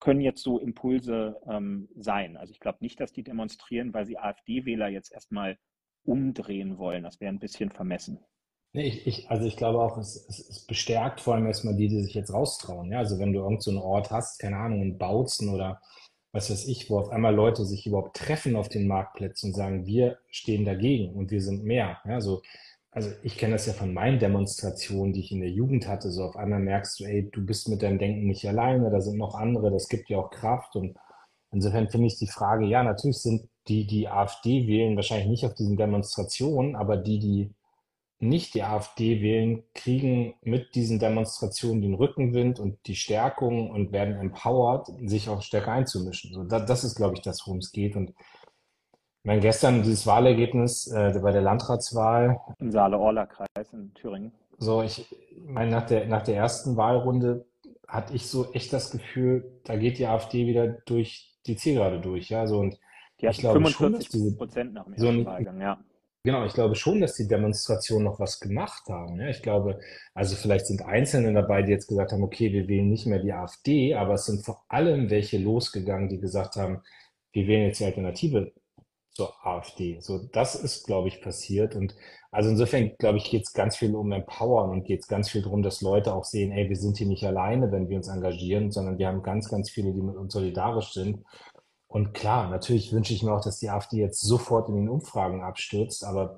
[0.06, 2.36] können jetzt so Impulse ähm, sein.
[2.36, 5.58] Also ich glaube nicht, dass die demonstrieren, weil sie AfD-Wähler jetzt erstmal
[6.04, 7.02] umdrehen wollen.
[7.02, 8.20] Das wäre ein bisschen vermessen.
[8.72, 11.88] Nee, ich, ich, also ich glaube auch, es, es, es, bestärkt vor allem erstmal die,
[11.88, 12.92] die sich jetzt raustrauen.
[12.92, 12.98] Ja?
[12.98, 15.80] Also wenn du irgendeinen so Ort hast, keine Ahnung, in Bautzen oder
[16.30, 19.86] was weiß ich, wo auf einmal Leute sich überhaupt treffen auf den Marktplätzen und sagen,
[19.86, 21.98] wir stehen dagegen und wir sind mehr.
[22.04, 22.20] Ja?
[22.20, 22.42] So,
[22.96, 26.10] also ich kenne das ja von meinen Demonstrationen, die ich in der Jugend hatte.
[26.10, 29.18] So auf einmal merkst du, ey, du bist mit deinem Denken nicht alleine, da sind
[29.18, 30.76] noch andere, das gibt dir auch Kraft.
[30.76, 30.96] Und
[31.52, 35.52] insofern finde ich die Frage, ja, natürlich sind die, die AfD wählen, wahrscheinlich nicht auf
[35.52, 37.50] diesen Demonstrationen, aber die, die
[38.18, 44.16] nicht die AfD wählen, kriegen mit diesen Demonstrationen den Rückenwind und die Stärkung und werden
[44.16, 46.32] empowered, sich auch stärker einzumischen.
[46.32, 47.94] So, das, das ist, glaube ich, das, worum es geht.
[47.94, 48.14] Und
[49.26, 52.38] meine, gestern dieses Wahlergebnis äh, bei der Landratswahl.
[52.58, 54.32] Im Saale-Orla-Kreis in Thüringen.
[54.58, 55.06] So, ich
[55.44, 57.44] meine, nach der, nach der ersten Wahlrunde
[57.86, 62.30] hatte ich so echt das Gefühl, da geht die AfD wieder durch die Zielgerade durch,
[62.30, 62.78] ja, so und
[63.20, 65.78] die ich glaube 45 schon, diese, Prozent nach dem so ein, Wahlgang, ja.
[66.24, 69.20] Genau, ich glaube schon, dass die Demonstrationen noch was gemacht haben.
[69.20, 69.78] Ja, ich glaube,
[70.12, 73.32] also vielleicht sind Einzelne dabei, die jetzt gesagt haben, okay, wir wählen nicht mehr die
[73.32, 76.82] AfD, aber es sind vor allem welche losgegangen, die gesagt haben,
[77.30, 78.52] wir wählen jetzt die Alternative
[79.16, 79.98] zur AfD.
[80.00, 81.74] So, das ist, glaube ich, passiert.
[81.74, 81.96] Und
[82.30, 85.42] also insofern, glaube ich, geht es ganz viel um Empowern und geht es ganz viel
[85.42, 88.70] darum, dass Leute auch sehen, ey, wir sind hier nicht alleine, wenn wir uns engagieren,
[88.70, 91.24] sondern wir haben ganz, ganz viele, die mit uns solidarisch sind.
[91.88, 95.42] Und klar, natürlich wünsche ich mir auch, dass die AfD jetzt sofort in den Umfragen
[95.42, 96.36] abstürzt, aber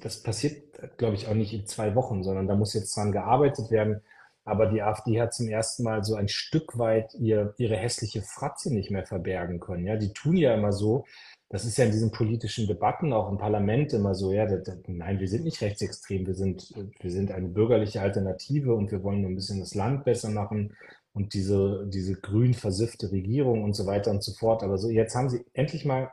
[0.00, 0.62] das passiert,
[0.96, 4.00] glaube ich, auch nicht in zwei Wochen, sondern da muss jetzt dran gearbeitet werden.
[4.44, 8.72] Aber die AfD hat zum ersten Mal so ein Stück weit ihr, ihre hässliche Fratze
[8.72, 9.84] nicht mehr verbergen können.
[9.84, 11.04] Ja, die tun ja immer so.
[11.50, 14.32] Das ist ja in diesen politischen Debatten auch im Parlament immer so.
[14.32, 16.26] Ja, das, das, nein, wir sind nicht rechtsextrem.
[16.26, 20.04] Wir sind, wir sind eine bürgerliche Alternative und wir wollen nur ein bisschen das Land
[20.04, 20.74] besser machen
[21.14, 24.62] und diese, diese grün versiffte Regierung und so weiter und so fort.
[24.62, 26.10] Aber so, jetzt haben sie endlich mal,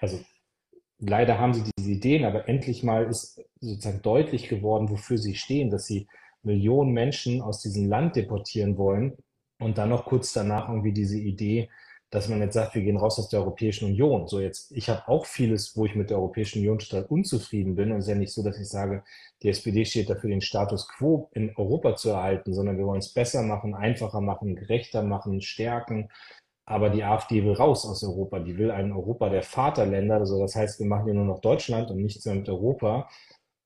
[0.00, 0.20] also
[0.98, 5.70] leider haben sie diese Ideen, aber endlich mal ist sozusagen deutlich geworden, wofür sie stehen,
[5.70, 6.08] dass sie
[6.42, 9.16] Millionen Menschen aus diesem Land deportieren wollen
[9.58, 11.68] und dann noch kurz danach irgendwie diese Idee,
[12.10, 14.28] dass man jetzt sagt, wir gehen raus aus der Europäischen Union.
[14.28, 17.92] So jetzt, ich habe auch vieles, wo ich mit der Europäischen Union total unzufrieden bin.
[17.92, 19.04] Und es ist ja nicht so, dass ich sage,
[19.42, 23.12] die SPD steht dafür, den Status quo in Europa zu erhalten, sondern wir wollen es
[23.12, 26.08] besser machen, einfacher machen, gerechter machen, stärken.
[26.64, 28.38] Aber die AfD will raus aus Europa.
[28.40, 30.16] Die will ein Europa der Vaterländer.
[30.16, 33.08] Also das heißt, wir machen hier nur noch Deutschland und nichts mehr mit Europa.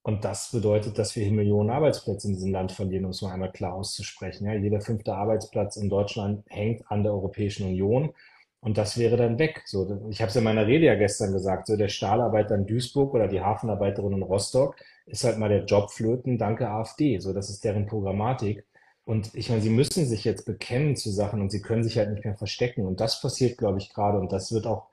[0.02, 3.32] Und das bedeutet, dass wir hier Millionen Arbeitsplätze in diesem Land verlieren, um es mal
[3.32, 4.46] einmal klar auszusprechen.
[4.46, 8.12] Ja, jeder fünfte Arbeitsplatz in Deutschland hängt an der Europäischen Union.
[8.60, 9.62] Und das wäre dann weg.
[9.66, 13.14] So, ich habe es in meiner Rede ja gestern gesagt, so der Stahlarbeiter in Duisburg
[13.14, 14.76] oder die Hafenarbeiterin in Rostock
[15.06, 17.18] ist halt mal der Job flöten, danke AfD.
[17.18, 18.64] So, das ist deren Programmatik.
[19.04, 22.10] Und ich meine, sie müssen sich jetzt bekennen zu Sachen und sie können sich halt
[22.10, 22.86] nicht mehr verstecken.
[22.86, 24.18] Und das passiert, glaube ich, gerade.
[24.18, 24.86] Und das wird auch,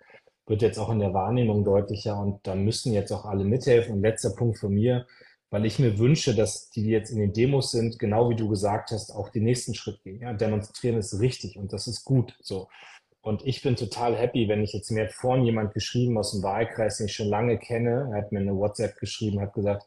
[0.50, 2.20] wird jetzt auch in der Wahrnehmung deutlicher.
[2.20, 3.94] Und da müssen jetzt auch alle mithelfen.
[3.94, 5.06] Und letzter Punkt von mir,
[5.52, 8.50] weil ich mir wünsche, dass die, die jetzt in den Demos sind, genau wie du
[8.50, 10.22] gesagt hast, auch den nächsten Schritt gehen.
[10.22, 12.36] Ja, demonstrieren ist richtig und das ist gut.
[12.42, 12.68] So.
[13.22, 16.44] Und ich bin total happy, wenn ich jetzt, mir hat vorhin jemand geschrieben aus dem
[16.44, 19.86] Wahlkreis, den ich schon lange kenne, er hat mir eine WhatsApp geschrieben, hat gesagt,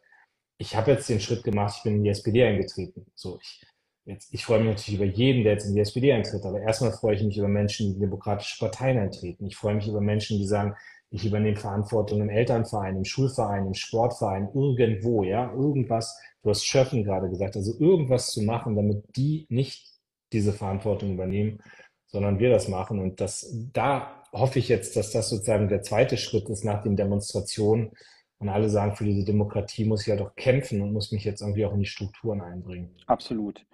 [0.58, 3.06] ich habe jetzt den Schritt gemacht, ich bin in die SPD eingetreten.
[3.14, 3.64] So, ich,
[4.04, 6.92] jetzt, ich freue mich natürlich über jeden, der jetzt in die SPD eintritt, aber erstmal
[6.92, 9.46] freue ich mich über Menschen, die in demokratische Parteien eintreten.
[9.46, 10.74] Ich freue mich über Menschen, die sagen,
[11.10, 16.18] ich übernehme Verantwortung im Elternverein, im Schulverein, im Sportverein, irgendwo, ja, irgendwas.
[16.42, 19.86] Du hast Schöffen gerade gesagt, also irgendwas zu machen, damit die nicht
[20.32, 21.60] diese Verantwortung übernehmen
[22.12, 23.00] sondern wir das machen.
[23.00, 26.94] Und das, da hoffe ich jetzt, dass das sozusagen der zweite Schritt ist nach den
[26.94, 27.90] Demonstrationen.
[28.38, 31.40] Und alle sagen, für diese Demokratie muss ich ja doch kämpfen und muss mich jetzt
[31.40, 32.90] irgendwie auch in die Strukturen einbringen.
[33.06, 33.64] Absolut.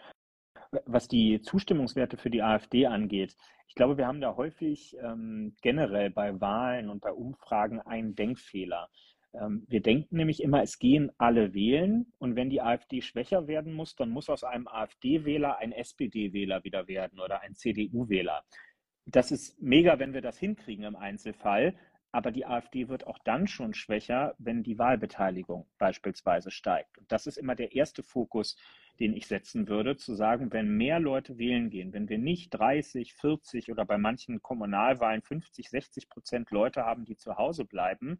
[0.84, 3.36] Was die Zustimmungswerte für die AfD angeht,
[3.68, 8.88] ich glaube, wir haben da häufig ähm, generell bei Wahlen und bei Umfragen einen Denkfehler.
[9.34, 13.72] Ähm, wir denken nämlich immer, es gehen alle wählen und wenn die AfD schwächer werden
[13.72, 18.42] muss, dann muss aus einem AfD-Wähler ein SPD-Wähler wieder werden oder ein CDU-Wähler.
[19.06, 21.74] Das ist mega, wenn wir das hinkriegen im Einzelfall,
[22.10, 26.96] aber die AfD wird auch dann schon schwächer, wenn die Wahlbeteiligung beispielsweise steigt.
[26.98, 28.56] Und das ist immer der erste Fokus,
[29.00, 33.14] den ich setzen würde, zu sagen, wenn mehr Leute wählen gehen, wenn wir nicht 30,
[33.14, 38.18] 40 oder bei manchen Kommunalwahlen 50, 60 Prozent Leute haben, die zu Hause bleiben,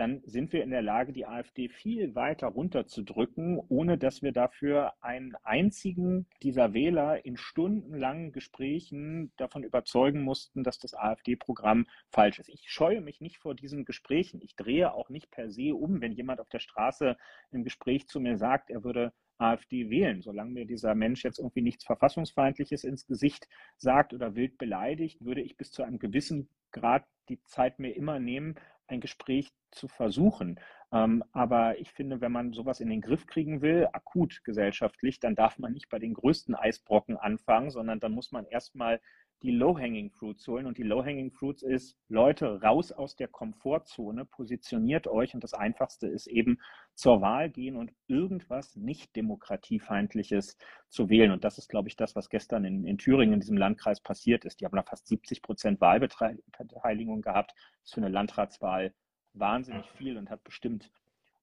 [0.00, 4.94] dann sind wir in der Lage, die AfD viel weiter runterzudrücken, ohne dass wir dafür
[5.02, 12.48] einen einzigen dieser Wähler in stundenlangen Gesprächen davon überzeugen mussten, dass das AfD-Programm falsch ist.
[12.48, 14.40] Ich scheue mich nicht vor diesen Gesprächen.
[14.42, 17.16] Ich drehe auch nicht per se um, wenn jemand auf der Straße
[17.50, 20.22] im Gespräch zu mir sagt, er würde AfD wählen.
[20.22, 25.40] Solange mir dieser Mensch jetzt irgendwie nichts Verfassungsfeindliches ins Gesicht sagt oder wild beleidigt, würde
[25.40, 30.58] ich bis zu einem gewissen Grad die Zeit mir immer nehmen, ein Gespräch zu versuchen.
[30.92, 35.36] Ähm, aber ich finde, wenn man sowas in den Griff kriegen will, akut gesellschaftlich, dann
[35.36, 39.00] darf man nicht bei den größten Eisbrocken anfangen, sondern dann muss man erstmal
[39.42, 40.66] die Low-Hanging Fruits holen.
[40.66, 45.34] Und die Low-Hanging Fruits ist, Leute, raus aus der Komfortzone, positioniert euch.
[45.34, 46.58] Und das Einfachste ist eben
[46.94, 51.30] zur Wahl gehen und irgendwas nicht demokratiefeindliches zu wählen.
[51.30, 54.44] Und das ist, glaube ich, das, was gestern in, in Thüringen, in diesem Landkreis passiert
[54.44, 54.60] ist.
[54.60, 57.52] Die haben da fast 70 Prozent Wahlbeteiligung gehabt.
[57.52, 58.94] Das ist für eine Landratswahl
[59.32, 60.90] wahnsinnig viel und hat bestimmt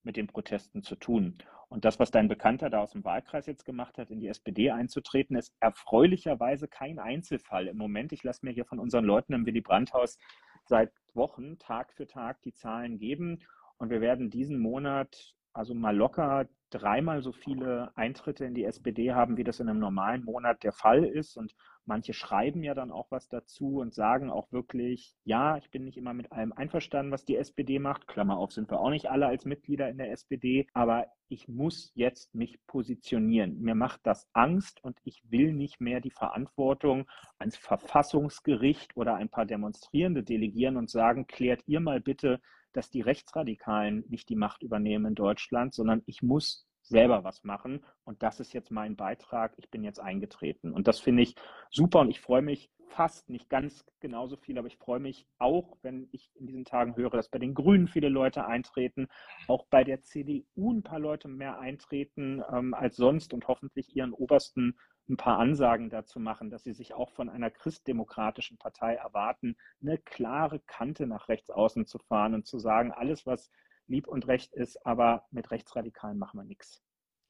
[0.07, 1.37] mit den Protesten zu tun.
[1.69, 4.71] Und das, was dein Bekannter da aus dem Wahlkreis jetzt gemacht hat, in die SPD
[4.71, 7.67] einzutreten, ist erfreulicherweise kein Einzelfall.
[7.67, 10.17] Im Moment, ich lasse mir hier von unseren Leuten im Willy Brandt-Haus
[10.65, 13.43] seit Wochen Tag für Tag die Zahlen geben.
[13.77, 19.13] Und wir werden diesen Monat also mal locker dreimal so viele Eintritte in die SPD
[19.13, 21.37] haben, wie das in einem normalen Monat der Fall ist.
[21.37, 21.55] Und
[21.85, 25.97] manche schreiben ja dann auch was dazu und sagen auch wirklich, ja, ich bin nicht
[25.97, 28.07] immer mit allem einverstanden, was die SPD macht.
[28.07, 30.67] Klammer auf, sind wir auch nicht alle als Mitglieder in der SPD.
[30.73, 33.59] Aber ich muss jetzt mich positionieren.
[33.61, 37.07] Mir macht das Angst und ich will nicht mehr die Verantwortung
[37.39, 42.41] ans Verfassungsgericht oder ein paar Demonstrierende delegieren und sagen, klärt ihr mal bitte,
[42.77, 47.83] dass die Rechtsradikalen nicht die Macht übernehmen in Deutschland, sondern ich muss selber was machen.
[48.03, 49.55] Und das ist jetzt mein Beitrag.
[49.57, 50.71] Ich bin jetzt eingetreten.
[50.71, 51.33] Und das finde ich
[51.71, 55.75] super und ich freue mich fast, nicht ganz genauso viel, aber ich freue mich auch,
[55.81, 59.07] wenn ich in diesen Tagen höre, dass bei den Grünen viele Leute eintreten,
[59.47, 64.13] auch bei der CDU ein paar Leute mehr eintreten ähm, als sonst und hoffentlich ihren
[64.13, 64.77] obersten
[65.09, 69.97] ein paar Ansagen dazu machen, dass sie sich auch von einer christdemokratischen Partei erwarten, eine
[69.97, 73.49] klare Kante nach rechts außen zu fahren und zu sagen, alles, was
[73.87, 76.81] lieb und recht ist, aber mit Rechtsradikalen machen wir nichts.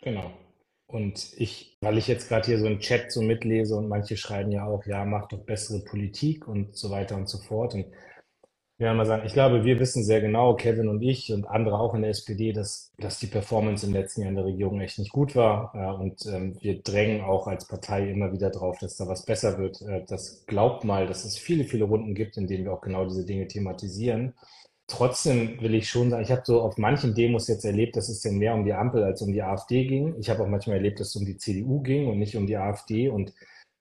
[0.02, 0.32] Genau.
[0.88, 4.52] Und ich, weil ich jetzt gerade hier so einen Chat so mitlese und manche schreiben
[4.52, 7.74] ja auch, ja, mach doch bessere Politik und so weiter und so fort.
[7.74, 7.88] Und
[8.80, 11.96] ja, mal sagen, ich glaube, wir wissen sehr genau, Kevin und ich und andere auch
[11.96, 15.12] in der SPD, dass, dass die Performance im letzten Jahr in der Regierung echt nicht
[15.12, 15.74] gut war.
[16.00, 19.82] Und ähm, wir drängen auch als Partei immer wieder drauf, dass da was besser wird.
[19.82, 23.06] Äh, das glaubt mal, dass es viele, viele Runden gibt, in denen wir auch genau
[23.06, 24.36] diese Dinge thematisieren.
[24.86, 28.22] Trotzdem will ich schon sagen, ich habe so auf manchen Demos jetzt erlebt, dass es
[28.22, 30.16] denn mehr um die Ampel als um die AfD ging.
[30.20, 32.58] Ich habe auch manchmal erlebt, dass es um die CDU ging und nicht um die
[32.58, 33.10] AfD.
[33.10, 33.34] Und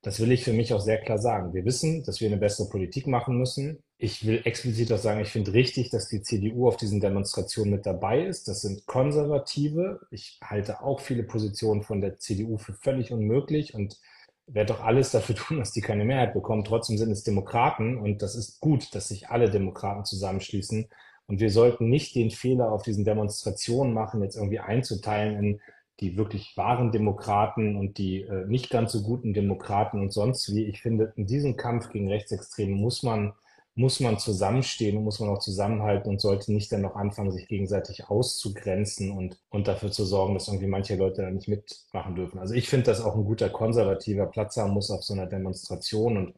[0.06, 1.52] das will ich für mich auch sehr klar sagen.
[1.52, 3.82] Wir wissen, dass wir eine bessere Politik machen müssen.
[3.98, 7.86] Ich will explizit auch sagen, ich finde richtig, dass die CDU auf diesen Demonstrationen mit
[7.86, 8.46] dabei ist.
[8.46, 9.98] Das sind Konservative.
[10.12, 13.98] Ich halte auch viele Positionen von der CDU für völlig unmöglich und
[14.46, 16.62] werde doch alles dafür tun, dass die keine Mehrheit bekommen.
[16.62, 20.86] Trotzdem sind es Demokraten und das ist gut, dass sich alle Demokraten zusammenschließen.
[21.26, 25.60] Und wir sollten nicht den Fehler auf diesen Demonstrationen machen, jetzt irgendwie einzuteilen in
[26.00, 30.64] die wirklich wahren Demokraten und die äh, nicht ganz so guten Demokraten und sonst wie.
[30.64, 33.32] Ich finde, in diesem Kampf gegen Rechtsextreme muss man,
[33.74, 37.48] muss man zusammenstehen und muss man auch zusammenhalten und sollte nicht dann noch anfangen, sich
[37.48, 42.38] gegenseitig auszugrenzen und, und dafür zu sorgen, dass irgendwie manche Leute da nicht mitmachen dürfen.
[42.38, 46.16] Also ich finde, dass auch ein guter konservativer Platz haben muss auf so einer Demonstration
[46.18, 46.34] und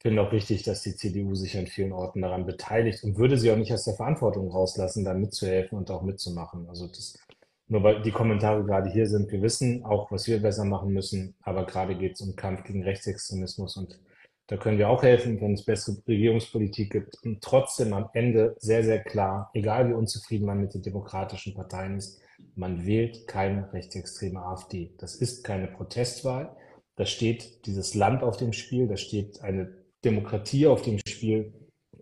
[0.00, 3.50] finde auch richtig, dass die CDU sich an vielen Orten daran beteiligt und würde sie
[3.50, 6.68] auch nicht aus der Verantwortung rauslassen, da mitzuhelfen und auch mitzumachen.
[6.68, 7.18] Also das
[7.68, 11.34] nur weil die Kommentare gerade hier sind, wir wissen auch, was wir besser machen müssen,
[11.42, 13.98] aber gerade geht es um Kampf gegen Rechtsextremismus und
[14.48, 18.84] da können wir auch helfen, wenn es bessere Regierungspolitik gibt und trotzdem am Ende sehr,
[18.84, 22.20] sehr klar, egal wie unzufrieden man mit den demokratischen Parteien ist,
[22.54, 24.94] man wählt keine rechtsextreme AfD.
[24.98, 26.54] Das ist keine Protestwahl.
[26.94, 31.52] Da steht dieses Land auf dem Spiel, da steht eine Demokratie auf dem Spiel.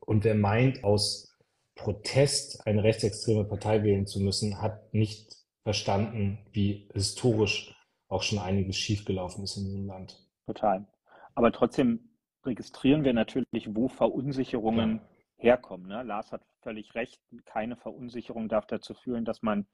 [0.00, 1.32] Und wer meint, aus
[1.74, 7.74] Protest eine rechtsextreme Partei wählen zu müssen, hat nicht verstanden, wie historisch
[8.08, 10.16] auch schon einiges schiefgelaufen ist in diesem Land.
[10.46, 10.86] Total.
[11.34, 12.10] Aber trotzdem
[12.44, 15.02] registrieren wir natürlich, wo Verunsicherungen ja.
[15.36, 15.88] herkommen.
[15.88, 16.02] Ne?
[16.02, 17.20] Lars hat völlig recht.
[17.46, 19.66] Keine Verunsicherung darf dazu führen, dass man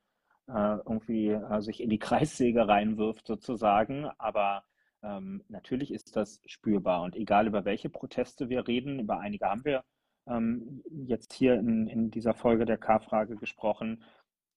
[0.46, 4.06] äh, irgendwie äh, sich in die Kreissäge reinwirft sozusagen.
[4.18, 4.62] Aber
[5.02, 7.02] ähm, natürlich ist das spürbar.
[7.02, 9.84] Und egal über welche Proteste wir reden, über einige haben wir
[10.28, 14.04] ähm, jetzt hier in, in dieser Folge der K-Frage gesprochen,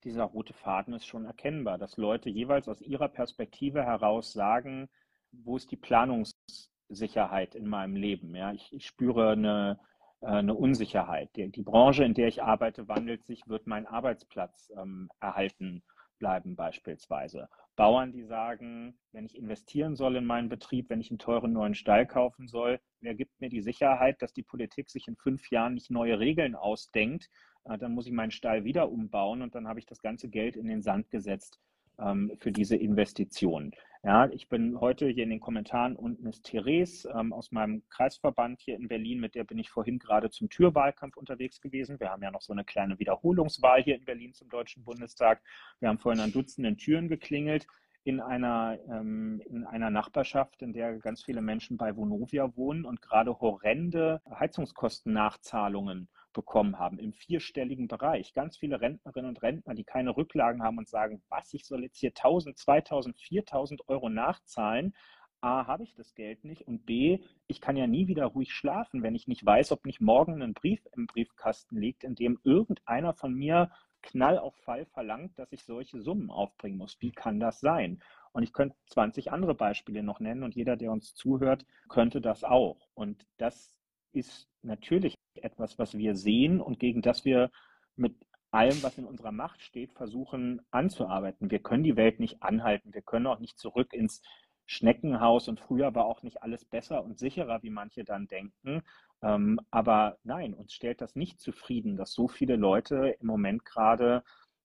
[0.03, 4.89] dieser rote Faden ist schon erkennbar, dass Leute jeweils aus ihrer Perspektive heraus sagen,
[5.31, 8.35] wo ist die Planungssicherheit in meinem Leben?
[8.35, 9.79] Ja, ich, ich spüre eine,
[10.21, 11.35] äh, eine Unsicherheit.
[11.35, 15.83] Die, die, Branche, in der ich arbeite, wandelt sich, wird mein Arbeitsplatz ähm, erhalten
[16.23, 17.49] bleiben beispielsweise.
[17.75, 21.75] Bauern, die sagen, wenn ich investieren soll in meinen Betrieb, wenn ich einen teuren neuen
[21.75, 25.73] Stall kaufen soll, wer gibt mir die Sicherheit, dass die Politik sich in fünf Jahren
[25.73, 27.29] nicht neue Regeln ausdenkt,
[27.66, 30.68] dann muss ich meinen Stall wieder umbauen und dann habe ich das ganze Geld in
[30.68, 31.59] den Sand gesetzt
[31.99, 33.74] ähm, für diese Investition.
[34.05, 38.59] Ja, ich bin heute hier in den Kommentaren unten ist Therese ähm, aus meinem Kreisverband
[38.59, 42.01] hier in Berlin, mit der bin ich vorhin gerade zum Türwahlkampf unterwegs gewesen.
[42.01, 45.41] Wir haben ja noch so eine kleine Wiederholungswahl hier in Berlin zum Deutschen Bundestag.
[45.80, 47.66] Wir haben vorhin an Dutzenden Türen geklingelt
[48.03, 53.01] in einer, ähm, in einer Nachbarschaft, in der ganz viele Menschen bei Vonovia wohnen und
[53.01, 58.34] gerade horrende Heizungskostennachzahlungen bekommen haben im vierstelligen Bereich.
[58.34, 61.99] Ganz viele Rentnerinnen und Rentner, die keine Rücklagen haben und sagen, was, ich soll jetzt
[61.99, 64.93] hier 1000, 2000, 4000 Euro nachzahlen.
[65.41, 69.03] A, habe ich das Geld nicht und B, ich kann ja nie wieder ruhig schlafen,
[69.03, 73.13] wenn ich nicht weiß, ob nicht morgen ein Brief im Briefkasten liegt, in dem irgendeiner
[73.13, 73.69] von mir
[74.03, 76.97] Knall auf Fall verlangt, dass ich solche Summen aufbringen muss.
[76.99, 78.03] Wie kann das sein?
[78.31, 82.43] Und ich könnte 20 andere Beispiele noch nennen und jeder, der uns zuhört, könnte das
[82.43, 82.89] auch.
[82.93, 83.75] Und das
[84.11, 87.51] ist natürlich etwas, was wir sehen und gegen das wir
[87.95, 88.16] mit
[88.51, 91.51] allem, was in unserer Macht steht, versuchen anzuarbeiten.
[91.51, 92.93] Wir können die Welt nicht anhalten.
[92.93, 94.22] Wir können auch nicht zurück ins
[94.66, 98.82] Schneckenhaus und früher war auch nicht alles besser und sicherer, wie manche dann denken.
[99.22, 104.24] Ähm, aber nein, uns stellt das nicht zufrieden, dass so viele Leute im Moment gerade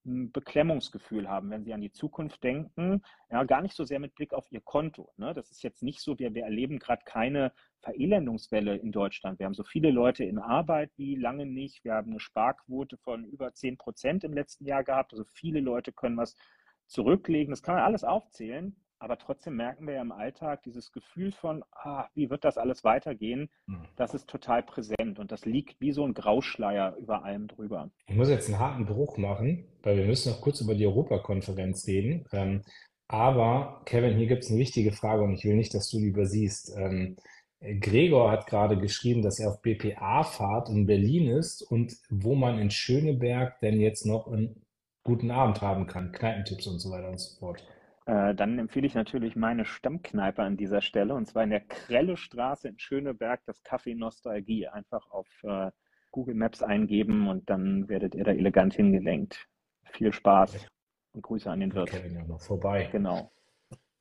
[0.09, 4.15] ein Beklemmungsgefühl haben, wenn sie an die Zukunft denken, ja, gar nicht so sehr mit
[4.15, 5.13] Blick auf ihr Konto.
[5.17, 5.35] Ne?
[5.35, 9.39] Das ist jetzt nicht so, wir, wir erleben gerade keine Verelendungswelle in Deutschland.
[9.39, 11.85] Wir haben so viele Leute in Arbeit wie lange nicht.
[11.85, 15.13] Wir haben eine Sparquote von über 10 Prozent im letzten Jahr gehabt.
[15.13, 16.37] Also viele Leute können was
[16.87, 17.51] zurücklegen.
[17.51, 18.75] Das kann man alles aufzählen.
[19.01, 22.85] Aber trotzdem merken wir ja im Alltag dieses Gefühl von, ah, wie wird das alles
[22.85, 23.83] weitergehen, hm.
[23.97, 27.91] das ist total präsent und das liegt wie so ein Grauschleier über allem drüber.
[28.07, 31.87] Ich muss jetzt einen harten Bruch machen, weil wir müssen noch kurz über die Europakonferenz
[31.87, 32.27] reden.
[32.33, 32.63] Ähm,
[33.07, 36.09] aber Kevin, hier gibt es eine wichtige Frage und ich will nicht, dass du die
[36.09, 36.75] übersiehst.
[36.77, 37.17] Ähm,
[37.61, 42.71] Gregor hat gerade geschrieben, dass er auf BPA-Fahrt in Berlin ist und wo man in
[42.71, 44.63] Schöneberg denn jetzt noch einen
[45.03, 47.65] guten Abend haben kann, Kneipentipps und so weiter und so fort.
[48.09, 52.17] Äh, dann empfehle ich natürlich meine Stammkneipe an dieser Stelle und zwar in der Krelle
[52.17, 54.67] Straße in Schöneberg, das Café Nostalgie.
[54.67, 55.71] Einfach auf äh,
[56.11, 59.47] Google Maps eingeben und dann werdet ihr da elegant hingelenkt.
[59.91, 60.69] Viel Spaß
[61.13, 61.91] und Grüße an den Wirt.
[61.91, 62.89] Kevin ja noch vorbei.
[62.91, 63.31] Genau.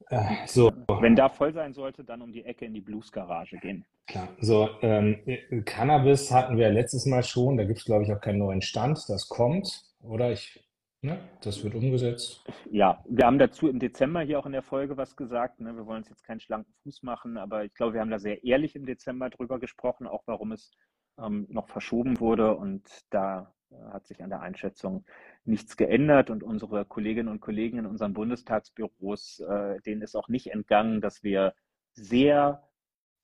[0.10, 0.72] Äh, so.
[1.01, 3.86] Wenn da voll sein sollte, dann um die Ecke in die Blues Garage gehen.
[4.08, 4.30] Klar.
[4.39, 5.20] So, ähm,
[5.66, 7.58] Cannabis hatten wir letztes Mal schon.
[7.58, 9.03] Da gibt es, glaube ich, auch keinen neuen Stand.
[9.10, 10.32] Das kommt, oder?
[10.32, 10.66] Ich
[11.02, 11.20] Ne?
[11.41, 12.43] Das wird umgesetzt.
[12.72, 15.60] Ja, wir haben dazu im Dezember hier auch in der Folge was gesagt.
[15.60, 15.76] Ne?
[15.76, 18.43] Wir wollen uns jetzt keinen schlanken Fuß machen, aber ich glaube, wir haben da sehr
[18.43, 20.72] ehrlich im Dezember drüber gesprochen, auch warum es
[21.20, 22.56] ähm, noch verschoben wurde.
[22.56, 25.06] Und da äh, hat sich an der Einschätzung
[25.45, 26.32] nichts geändert.
[26.32, 31.22] Und unsere Kolleginnen und Kollegen in unseren Bundestagsbüros, äh, denen ist auch nicht entgangen, dass
[31.22, 31.54] wir
[31.93, 32.68] sehr,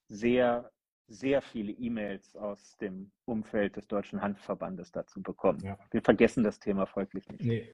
[0.08, 0.72] sehr
[1.08, 5.60] sehr viele E-Mails aus dem Umfeld des Deutschen Handverbandes dazu bekommen.
[5.64, 5.78] Ja.
[5.92, 7.44] Wir vergessen das Thema folglich nicht.
[7.44, 7.74] Nee.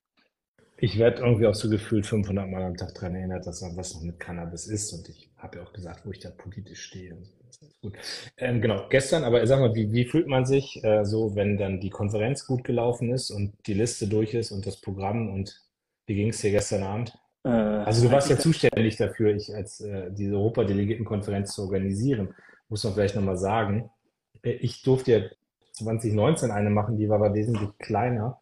[0.81, 3.93] Ich werde irgendwie auch so gefühlt 500 Mal am Tag daran erinnert, dass da was
[3.95, 4.93] noch mit Cannabis ist.
[4.93, 7.17] Und ich habe ja auch gesagt, wo ich da politisch stehe.
[7.81, 7.97] gut.
[8.37, 11.81] Ähm, genau, gestern, aber sag mal, wie, wie fühlt man sich äh, so, wenn dann
[11.81, 15.53] die Konferenz gut gelaufen ist und die Liste durch ist und das Programm und
[16.05, 17.13] wie ging es dir gestern Abend?
[17.43, 22.33] Äh, also du warst ja zuständig dafür, ich als äh, diese Europadelegiertenkonferenz zu organisieren
[22.69, 23.89] muss man vielleicht nochmal sagen.
[24.43, 25.29] Äh, ich durfte ja
[25.73, 28.39] 2019 eine machen, die war aber wesentlich kleiner.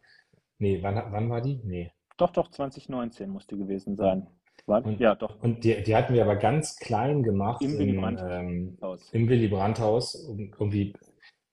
[0.58, 1.60] Nee, wann, wann war die?
[1.64, 1.92] Nee.
[2.16, 4.26] Doch, doch, 2019 musste gewesen sein.
[4.66, 5.40] War, und, ja, doch.
[5.42, 7.62] Und die, die hatten wir aber ganz klein gemacht.
[7.62, 8.30] Im Willy Brandt-Haus.
[8.30, 8.78] Ähm,
[9.12, 10.26] Im Willy Brandt-Haus.
[10.28, 10.94] Irgendwie,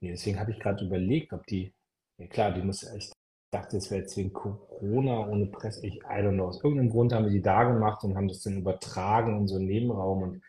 [0.02, 1.74] nee, deswegen habe ich gerade überlegt, ob die,
[2.18, 3.12] ja klar, die muss, ich
[3.52, 5.86] dachte, es wäre jetzt wegen Corona ohne Presse.
[5.86, 6.48] Ich, I don't know.
[6.48, 9.56] Aus irgendeinem Grund haben wir die da gemacht und haben das dann übertragen in so
[9.56, 10.42] einen Nebenraum und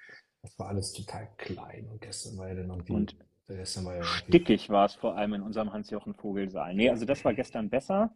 [0.47, 2.93] das war alles total klein und gestern war ja dann irgendwie.
[2.93, 3.17] Und
[3.49, 6.75] gestern war ja stickig war es vor allem in unserem Hans-Jochen Vogel-Saal.
[6.75, 8.15] Nee, also das war gestern besser.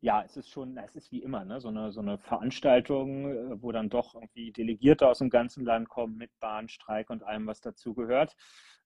[0.00, 1.60] Ja, es ist schon, es ist wie immer, ne?
[1.60, 5.88] so, eine, so eine Veranstaltung, äh, wo dann doch irgendwie Delegierte aus dem ganzen Land
[5.88, 8.36] kommen mit Bahnstreik und allem, was dazugehört.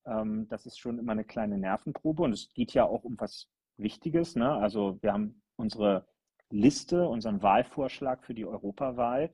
[0.07, 3.49] Ähm, das ist schon immer eine kleine Nervenprobe und es geht ja auch um was
[3.79, 4.37] Wichtiges.
[4.37, 4.53] Ne?
[4.53, 6.07] Also wir haben unsere
[6.51, 9.31] Liste, unseren Wahlvorschlag für die Europawahl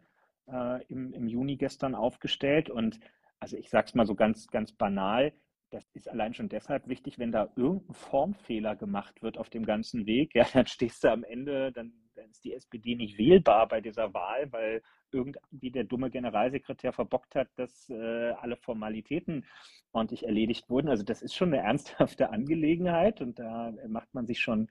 [0.49, 3.01] äh, im, im Juni gestern aufgestellt und
[3.40, 5.32] also ich sage es mal so ganz, ganz banal,
[5.70, 10.07] das ist allein schon deshalb wichtig, wenn da irgendein Formfehler gemacht wird auf dem ganzen
[10.07, 13.80] Weg, ja, dann stehst du am Ende, dann, dann ist die SPD nicht wählbar bei
[13.80, 14.82] dieser Wahl, weil
[15.12, 19.44] irgendwie der dumme Generalsekretär verbockt hat, dass äh, alle Formalitäten
[19.92, 20.88] ordentlich erledigt wurden.
[20.88, 24.68] Also das ist schon eine ernsthafte Angelegenheit und da macht man sich schon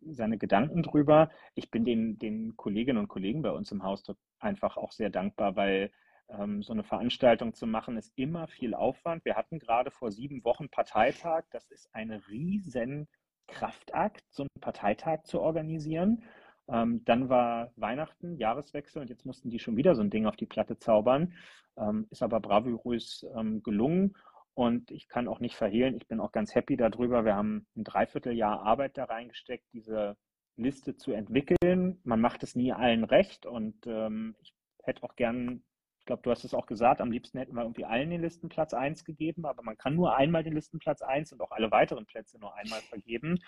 [0.00, 1.30] seine Gedanken drüber.
[1.54, 4.02] Ich bin den, den Kolleginnen und Kollegen bei uns im Haus
[4.38, 5.90] einfach auch sehr dankbar, weil
[6.28, 9.24] ähm, so eine Veranstaltung zu machen, ist immer viel Aufwand.
[9.24, 11.44] Wir hatten gerade vor sieben Wochen Parteitag.
[11.50, 13.08] Das ist ein riesen
[13.46, 16.22] Kraftakt, so einen Parteitag zu organisieren.
[16.68, 20.36] Ähm, dann war Weihnachten, Jahreswechsel und jetzt mussten die schon wieder so ein Ding auf
[20.36, 21.34] die Platte zaubern.
[21.76, 24.16] Ähm, ist aber bravourös ähm, gelungen.
[24.54, 27.24] Und ich kann auch nicht verhehlen, ich bin auch ganz happy darüber.
[27.24, 30.16] Wir haben ein Dreivierteljahr Arbeit da reingesteckt, diese
[30.56, 32.00] Liste zu entwickeln.
[32.04, 35.62] Man macht es nie allen recht und ähm, ich hätte auch gern
[36.00, 38.72] ich glaube, du hast es auch gesagt, am liebsten hätten wir irgendwie allen den Listenplatz
[38.72, 42.38] 1 gegeben, aber man kann nur einmal den Listenplatz 1 und auch alle weiteren Plätze
[42.38, 43.38] nur einmal vergeben.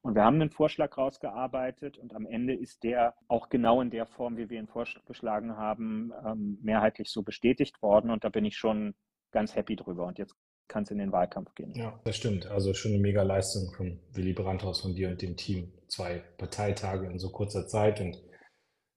[0.00, 4.06] Und wir haben einen Vorschlag rausgearbeitet und am Ende ist der auch genau in der
[4.06, 8.10] Form, wie wir ihn vorgeschlagen haben, ähm, mehrheitlich so bestätigt worden.
[8.10, 8.94] Und da bin ich schon
[9.30, 10.06] ganz happy drüber.
[10.06, 10.34] Und jetzt
[10.68, 11.72] kann es in den Wahlkampf gehen.
[11.74, 12.46] Ja, das stimmt.
[12.46, 15.72] Also schon eine mega Leistung von Willy Brandhaus, von dir und dem Team.
[15.88, 18.22] Zwei Parteitage in so kurzer Zeit und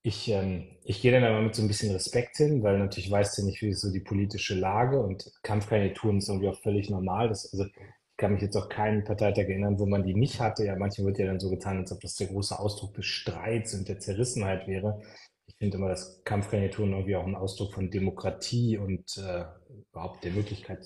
[0.03, 3.37] ich, ähm, ich gehe dann aber mit so ein bisschen Respekt hin, weil natürlich weißt
[3.37, 7.29] du nicht, wie ist so die politische Lage und Kampfkandidaturen ist irgendwie auch völlig normal.
[7.29, 7.73] Das, also ich
[8.17, 10.65] kann mich jetzt auch keinen Parteitag erinnern, wo man die nicht hatte.
[10.65, 13.73] Ja, manchmal wird ja dann so getan, als ob das der große Ausdruck des Streits
[13.75, 15.01] und der Zerrissenheit wäre.
[15.45, 19.45] Ich finde immer, dass Kampfgarnituren irgendwie auch ein Ausdruck von Demokratie und äh,
[19.91, 20.79] überhaupt der Möglichkeit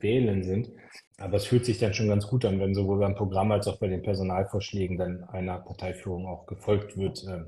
[0.00, 0.70] wählen sind.
[1.18, 3.78] Aber es fühlt sich dann schon ganz gut an, wenn sowohl beim Programm als auch
[3.80, 7.44] bei den Personalvorschlägen dann einer Parteiführung auch gefolgt wird, äh,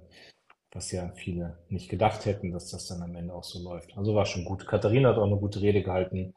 [0.72, 3.96] was ja viele nicht gedacht hätten, dass das dann am Ende auch so läuft.
[3.96, 4.66] Also war schon gut.
[4.66, 6.34] Katharina hat auch eine gute Rede gehalten.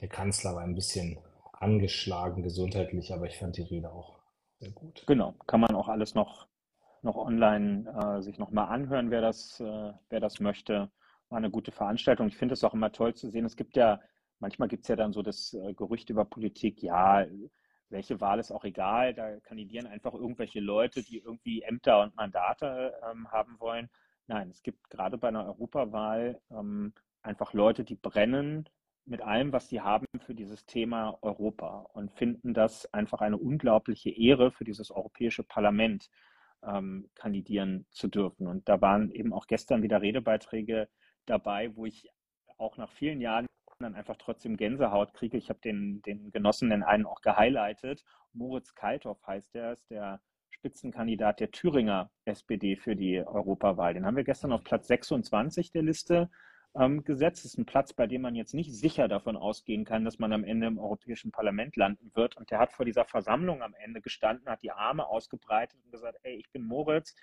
[0.00, 1.18] Der Kanzler war ein bisschen
[1.52, 4.18] angeschlagen gesundheitlich, aber ich fand die Rede auch
[4.60, 5.04] sehr gut.
[5.06, 6.46] Genau, kann man auch alles noch,
[7.02, 10.90] noch online äh, sich nochmal anhören, wer das, äh, wer das möchte.
[11.28, 12.28] War eine gute Veranstaltung.
[12.28, 13.44] Ich finde es auch immer toll zu sehen.
[13.44, 14.00] Es gibt ja
[14.40, 17.26] manchmal gibt es ja dann so das äh, Gerücht über Politik, ja,
[17.90, 22.94] welche Wahl ist auch egal, da kandidieren einfach irgendwelche Leute, die irgendwie Ämter und Mandate
[23.10, 23.88] ähm, haben wollen.
[24.26, 28.68] Nein, es gibt gerade bei einer Europawahl ähm, einfach Leute, die brennen
[29.06, 34.10] mit allem, was sie haben für dieses Thema Europa und finden das einfach eine unglaubliche
[34.10, 36.10] Ehre für dieses Europäische Parlament
[36.62, 38.46] ähm, kandidieren zu dürfen.
[38.46, 40.88] Und da waren eben auch gestern wieder Redebeiträge
[41.24, 42.10] dabei, wo ich
[42.58, 43.46] auch nach vielen Jahren
[43.78, 45.36] dann einfach trotzdem Gänsehaut kriege.
[45.36, 48.04] Ich habe den, den Genossen in einen auch gehighlightet.
[48.32, 50.20] Moritz Kalthoff heißt der, ist der
[50.50, 53.94] Spitzenkandidat der Thüringer SPD für die Europawahl.
[53.94, 56.28] Den haben wir gestern auf Platz 26 der Liste
[56.74, 57.44] ähm, gesetzt.
[57.44, 60.32] Das ist ein Platz, bei dem man jetzt nicht sicher davon ausgehen kann, dass man
[60.32, 62.36] am Ende im Europäischen Parlament landen wird.
[62.36, 66.18] Und der hat vor dieser Versammlung am Ende gestanden, hat die Arme ausgebreitet und gesagt,
[66.22, 67.14] ey, ich bin Moritz,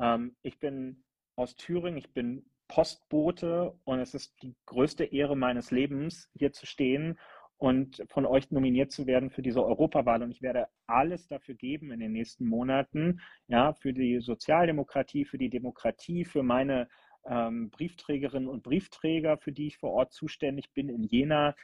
[0.00, 1.04] ähm, ich bin
[1.36, 6.66] aus Thüringen, ich bin Postbote und es ist die größte Ehre meines Lebens, hier zu
[6.66, 7.18] stehen
[7.58, 10.22] und von euch nominiert zu werden für diese Europawahl.
[10.22, 15.38] Und ich werde alles dafür geben in den nächsten Monaten, ja, für die Sozialdemokratie, für
[15.38, 16.88] die Demokratie, für meine
[17.26, 21.54] ähm, Briefträgerinnen und Briefträger, für die ich vor Ort zuständig bin in Jena,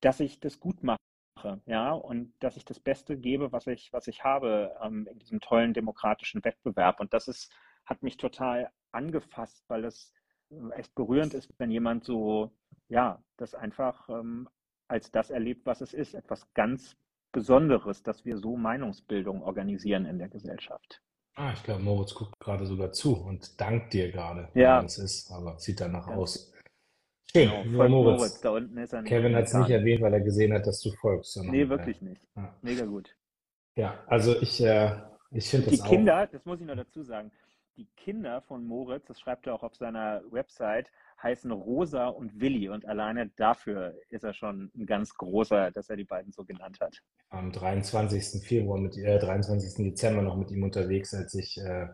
[0.00, 0.98] dass ich das gut mache.
[1.66, 5.38] Ja, und dass ich das Beste gebe, was ich, was ich habe ähm, in diesem
[5.40, 6.98] tollen demokratischen Wettbewerb.
[6.98, 7.52] Und das ist,
[7.84, 10.12] hat mich total angefasst, weil es
[10.76, 12.50] echt berührend ist, wenn jemand so,
[12.88, 14.48] ja, das einfach ähm,
[14.88, 16.14] als das erlebt, was es ist.
[16.14, 16.96] Etwas ganz
[17.32, 21.02] Besonderes, dass wir so Meinungsbildung organisieren in der Gesellschaft.
[21.34, 24.82] Ah, ich glaube, Moritz guckt gerade sogar zu und dankt dir gerade, ja.
[24.82, 26.16] es ist, aber sieht danach ja.
[26.16, 26.52] aus.
[27.30, 28.18] Schön, genau, Moritz.
[28.18, 28.40] Moritz.
[28.40, 30.90] Da unten ist er Kevin hat es nicht erwähnt, weil er gesehen hat, dass du
[30.92, 31.34] folgst.
[31.34, 32.22] Sondern, nee, wirklich äh, nicht.
[32.34, 32.56] Ja.
[32.62, 33.14] Mega gut.
[33.76, 34.96] Ja, also ich, äh,
[35.30, 37.30] ich finde das Die Kinder, das muss ich noch dazu sagen,
[37.78, 40.90] die Kinder von Moritz, das schreibt er auch auf seiner Website,
[41.22, 42.68] heißen Rosa und Willi.
[42.68, 46.78] Und alleine dafür ist er schon ein ganz großer, dass er die beiden so genannt
[46.80, 47.00] hat.
[47.30, 48.42] Am 23.
[48.44, 49.84] Februar, mit, äh, 23.
[49.84, 51.86] Dezember noch mit ihm unterwegs, als ich, äh,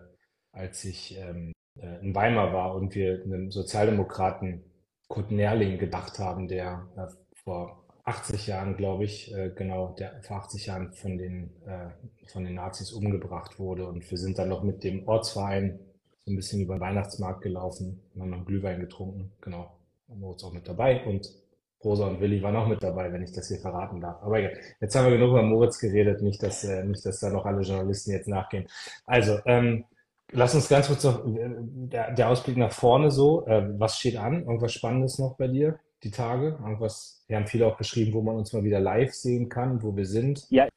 [0.53, 4.64] als ich ähm, äh, in Weimar war und wir einem Sozialdemokraten
[5.09, 7.07] Kurt Nerling gedacht haben, der äh,
[7.45, 11.88] vor 80 Jahren, glaube ich, äh, genau, der vor 80 Jahren von den, äh,
[12.28, 13.86] von den Nazis umgebracht wurde.
[13.86, 15.78] Und wir sind dann noch mit dem Ortsverein
[16.24, 19.32] so ein bisschen über den Weihnachtsmarkt gelaufen und haben noch Glühwein getrunken.
[19.40, 19.70] Genau.
[20.09, 21.28] Moritz auch mit dabei und
[21.82, 24.22] Rosa und Willi waren auch mit dabei, wenn ich das hier verraten darf.
[24.22, 24.59] Aber egal.
[24.80, 27.62] Jetzt haben wir genug über Moritz geredet, nicht, dass, äh, nicht, dass da noch alle
[27.62, 28.66] Journalisten jetzt nachgehen.
[29.07, 29.84] Also, ähm,
[30.32, 33.46] lass uns ganz kurz noch, äh, der, der Ausblick nach vorne so.
[33.46, 34.44] Äh, was steht an?
[34.44, 35.78] Irgendwas Spannendes noch bei dir?
[36.05, 36.59] Die Tage?
[36.61, 39.96] Irgendwas, wir haben viele auch geschrieben, wo man uns mal wieder live sehen kann, wo
[39.96, 40.46] wir sind.
[40.50, 40.68] Ja,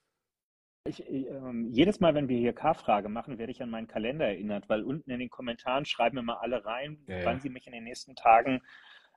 [0.87, 1.25] ich, äh,
[1.69, 5.11] jedes Mal, wenn wir hier K-Frage machen, werde ich an meinen Kalender erinnert, weil unten
[5.11, 7.39] in den Kommentaren schreiben immer alle rein, ja, wann ja.
[7.41, 8.61] sie mich in den nächsten Tagen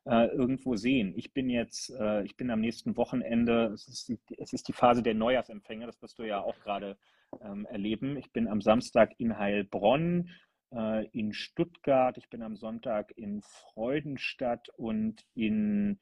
[0.05, 1.13] äh, irgendwo sehen.
[1.17, 4.73] Ich bin jetzt, äh, ich bin am nächsten Wochenende, es ist, die, es ist die
[4.73, 6.97] Phase der Neujahrsempfänge, das wirst du ja auch gerade
[7.43, 8.17] ähm, erleben.
[8.17, 10.31] Ich bin am Samstag in Heilbronn,
[10.73, 15.99] äh, in Stuttgart, ich bin am Sonntag in Freudenstadt und in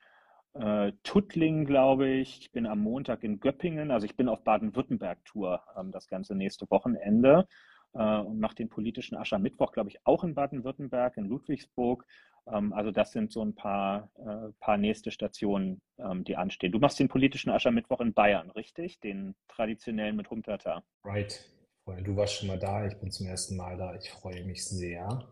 [0.55, 2.41] äh, Tuttlingen, glaube ich.
[2.41, 6.71] Ich bin am Montag in Göppingen, also ich bin auf Baden-Württemberg-Tour ähm, das ganze nächste
[6.71, 7.47] Wochenende
[7.95, 12.05] äh, und mache den politischen Aschermittwoch, glaube ich, auch in Baden-Württemberg, in Ludwigsburg.
[12.47, 16.73] Ähm, also das sind so ein paar, äh, paar nächste Stationen, ähm, die anstehen.
[16.73, 19.01] Du machst den politischen Aschermittwoch in Bayern, richtig?
[19.01, 20.83] Den traditionellen mit Humperta.
[21.05, 21.51] Right,
[21.97, 23.95] Du warst schon mal da, ich bin zum ersten Mal da.
[23.95, 25.27] Ich freue mich sehr.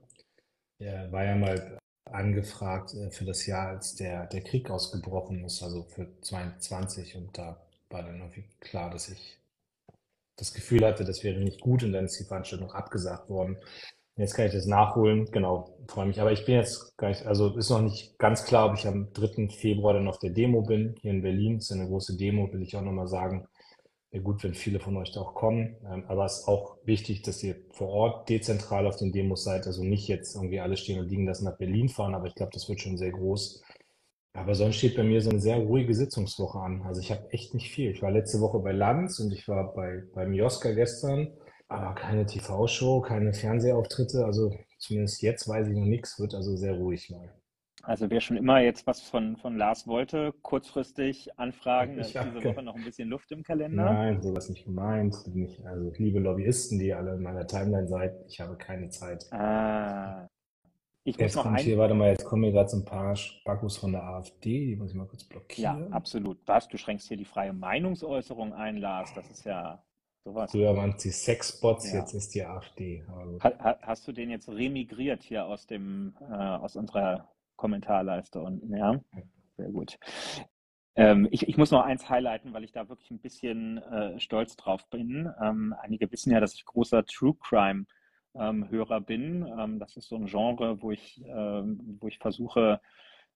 [0.79, 1.79] Er war ja mal
[2.11, 7.17] angefragt äh, für das Jahr, als der, der Krieg ausgebrochen ist, also für 22.
[7.17, 9.39] Und da war dann irgendwie klar, dass ich
[10.37, 13.59] das Gefühl hatte, das wäre nicht gut und dann ist die Veranstaltung abgesagt worden.
[14.17, 16.21] Jetzt kann ich das nachholen, genau, freue mich.
[16.21, 19.13] Aber ich bin jetzt gar nicht, also ist noch nicht ganz klar, ob ich am
[19.13, 19.49] 3.
[19.49, 21.57] Februar dann auf der Demo bin, hier in Berlin.
[21.57, 23.47] Das ist eine große Demo, will ich auch nochmal sagen
[24.23, 25.77] gut, wenn viele von euch da auch kommen.
[25.85, 29.67] Ähm, aber es ist auch wichtig, dass ihr vor Ort dezentral auf den Demos seid.
[29.67, 32.53] Also nicht jetzt irgendwie alle stehen und liegen lassen nach Berlin fahren, aber ich glaube,
[32.53, 33.63] das wird schon sehr groß.
[34.33, 36.83] Aber sonst steht bei mir so eine sehr ruhige Sitzungswoche an.
[36.83, 37.91] Also ich habe echt nicht viel.
[37.91, 41.33] Ich war letzte Woche bei Lanz und ich war bei, beim Joska gestern,
[41.69, 44.27] aber keine TV-Show, keine Fernsehauftritte.
[44.27, 47.33] Also zumindest jetzt weiß ich noch nichts, wird also sehr ruhig mal.
[47.87, 52.24] Also wer schon immer jetzt was von, von Lars wollte, kurzfristig anfragen, da ist Ja,
[52.24, 52.43] diese.
[52.43, 53.84] Woche noch ein bisschen Luft im Kalender.
[53.84, 55.14] Nein, sowas nicht gemeint.
[55.32, 59.32] Nicht, also liebe Lobbyisten, die alle in meiner Timeline seid, ich habe keine Zeit.
[59.32, 60.26] Ah,
[61.05, 63.93] ich Jetzt kommt hier, warte mal, jetzt kommen mir gerade so ein paar Spackos von
[63.93, 65.93] der AfD, die muss ich mal kurz ja, blockieren.
[65.93, 66.39] absolut.
[66.47, 69.80] Was, du schränkst hier die freie Meinungsäußerung ein, Lars, das ist ja
[70.24, 70.51] sowas.
[70.51, 72.01] Früher waren es die Sexbots, Ja.
[72.01, 73.05] jetzt ist die AfD.
[73.45, 78.77] Ha, ha, hast du den jetzt remigriert hier aus dem, äh, aus unserer Kommentarleiste unten,
[78.77, 79.01] ja?
[79.57, 79.99] Sehr gut.
[80.97, 84.57] Ähm, ich, ich muss noch eins highlighten, weil ich da wirklich ein bisschen äh, stolz
[84.57, 85.31] drauf bin.
[85.43, 87.85] Ähm, einige wissen ja, dass ich großer True Crime
[88.35, 89.47] ähm, Hörer bin.
[89.59, 92.81] Ähm, das ist so ein Genre, wo ich, ähm, wo ich versuche,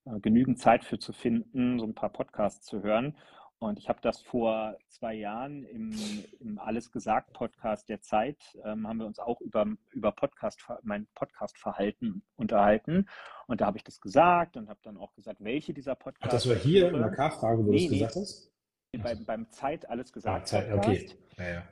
[0.06, 3.16] äh, genügend Zeit für zu finden, so ein paar Podcasts zu hören.
[3.62, 5.92] Und ich habe das vor zwei Jahren im,
[6.40, 11.06] im Alles gesagt Podcast der Zeit, ähm, haben wir uns auch über, über Podcast, mein
[11.14, 13.06] Podcast-Verhalten unterhalten.
[13.48, 16.32] Und da habe ich das gesagt und habe dann auch gesagt, welche dieser Ach, Podcasts
[16.32, 17.10] das war hier in der.
[17.10, 17.98] K-Frage, wo du Nee, es nee.
[17.98, 18.50] gesagt hast?
[18.96, 20.88] Beim, beim Zeit Alles Ah, gesagt Zeit, Podcast.
[20.88, 21.16] okay.
[21.36, 21.68] Ja, ja.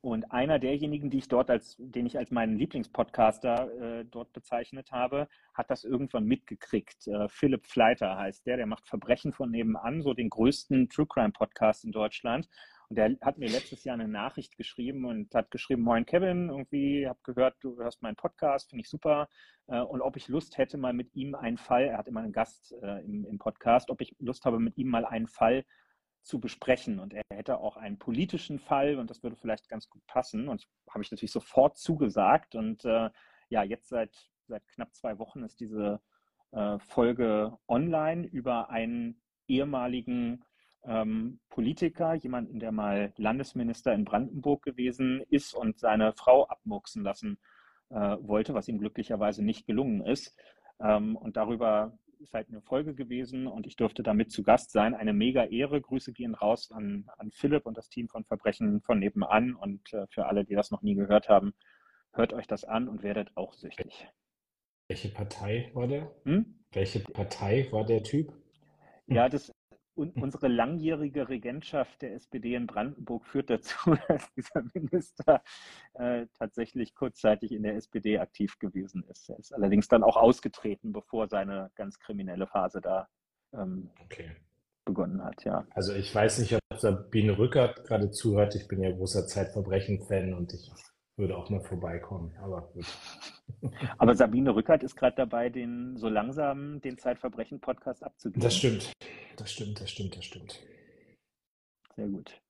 [0.00, 4.92] Und einer derjenigen, die ich dort als, den ich als meinen Lieblingspodcaster äh, dort bezeichnet
[4.92, 7.08] habe, hat das irgendwann mitgekriegt.
[7.08, 11.32] Äh, Philipp Fleiter heißt der, der macht Verbrechen von nebenan, so den größten True Crime
[11.32, 12.48] Podcast in Deutschland.
[12.88, 17.06] Und der hat mir letztes Jahr eine Nachricht geschrieben und hat geschrieben, Moin Kevin, irgendwie
[17.06, 19.28] habe gehört, du hörst meinen Podcast, finde ich super.
[19.66, 22.32] Äh, und ob ich Lust hätte, mal mit ihm einen Fall, er hat immer einen
[22.32, 25.64] Gast äh, im, im Podcast, ob ich Lust habe, mit ihm mal einen Fall
[26.22, 26.98] zu besprechen.
[26.98, 30.48] Und er hätte auch einen politischen Fall und das würde vielleicht ganz gut passen.
[30.48, 32.54] Und habe ich natürlich sofort zugesagt.
[32.54, 33.10] Und äh,
[33.48, 36.00] ja, jetzt seit, seit knapp zwei Wochen ist diese
[36.52, 40.44] äh, Folge online über einen ehemaligen
[40.84, 47.38] ähm, Politiker, jemanden, der mal Landesminister in Brandenburg gewesen ist und seine Frau abmurksen lassen
[47.90, 50.36] äh, wollte, was ihm glücklicherweise nicht gelungen ist.
[50.80, 54.94] Ähm, und darüber ist halt eine Folge gewesen und ich durfte damit zu Gast sein.
[54.94, 55.80] Eine mega Ehre.
[55.80, 59.54] Grüße gehen raus an, an Philipp und das Team von Verbrechen von nebenan.
[59.54, 61.54] Und äh, für alle, die das noch nie gehört haben,
[62.12, 64.08] hört euch das an und werdet auch süchtig.
[64.88, 66.10] Welche Partei war der?
[66.24, 66.64] Hm?
[66.72, 68.32] Welche Partei war der Typ?
[69.06, 69.52] Ja, das,
[69.98, 73.76] un, unsere langjährige Regentschaft der SPD in Brandenburg führt dazu,
[74.08, 75.42] dass dieser Minister
[75.94, 79.28] äh, tatsächlich kurzzeitig in der SPD aktiv gewesen ist.
[79.28, 83.08] Er ist allerdings dann auch ausgetreten, bevor seine ganz kriminelle Phase da
[83.52, 84.30] ähm, Okay.
[84.84, 85.66] begonnen hat, ja.
[85.70, 88.54] Also ich weiß nicht, ob Sabine Rückert gerade zuhört.
[88.54, 90.70] Ich bin ja großer Zeitverbrechen-Fan und ich
[91.18, 92.32] würde auch mal vorbeikommen.
[92.40, 92.86] Aber gut.
[93.98, 98.42] Aber Sabine Rückert ist gerade dabei, den so langsam den Zeitverbrechen-Podcast abzugeben.
[98.42, 98.92] Das stimmt.
[99.36, 100.62] Das stimmt, das stimmt, das stimmt.
[101.96, 102.40] Sehr gut.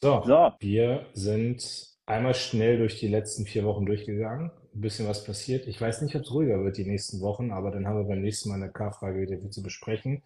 [0.00, 4.50] So, So, wir sind einmal schnell durch die letzten vier Wochen durchgegangen.
[4.74, 5.68] Ein bisschen was passiert.
[5.68, 8.22] Ich weiß nicht, ob es ruhiger wird die nächsten Wochen, aber dann haben wir beim
[8.22, 10.22] nächsten Mal eine K-Frage wieder viel zu besprechen.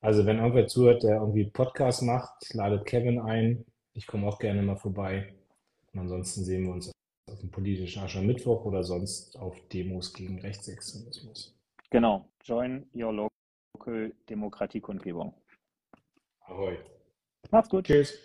[0.00, 3.64] Also wenn irgendwer zuhört, der irgendwie Podcast macht, ladet Kevin ein.
[3.92, 5.34] Ich komme auch gerne mal vorbei.
[5.92, 6.92] Und ansonsten sehen wir uns
[7.28, 11.54] auf dem politischen Aschermittwoch oder sonst auf Demos gegen Rechtsextremismus.
[11.90, 12.28] genau.
[12.44, 13.12] Join your
[13.74, 15.34] local Demokratiekundgebung.
[16.40, 16.78] Ahoi.
[17.50, 17.84] Macht's gut.
[17.84, 18.18] Tschüss.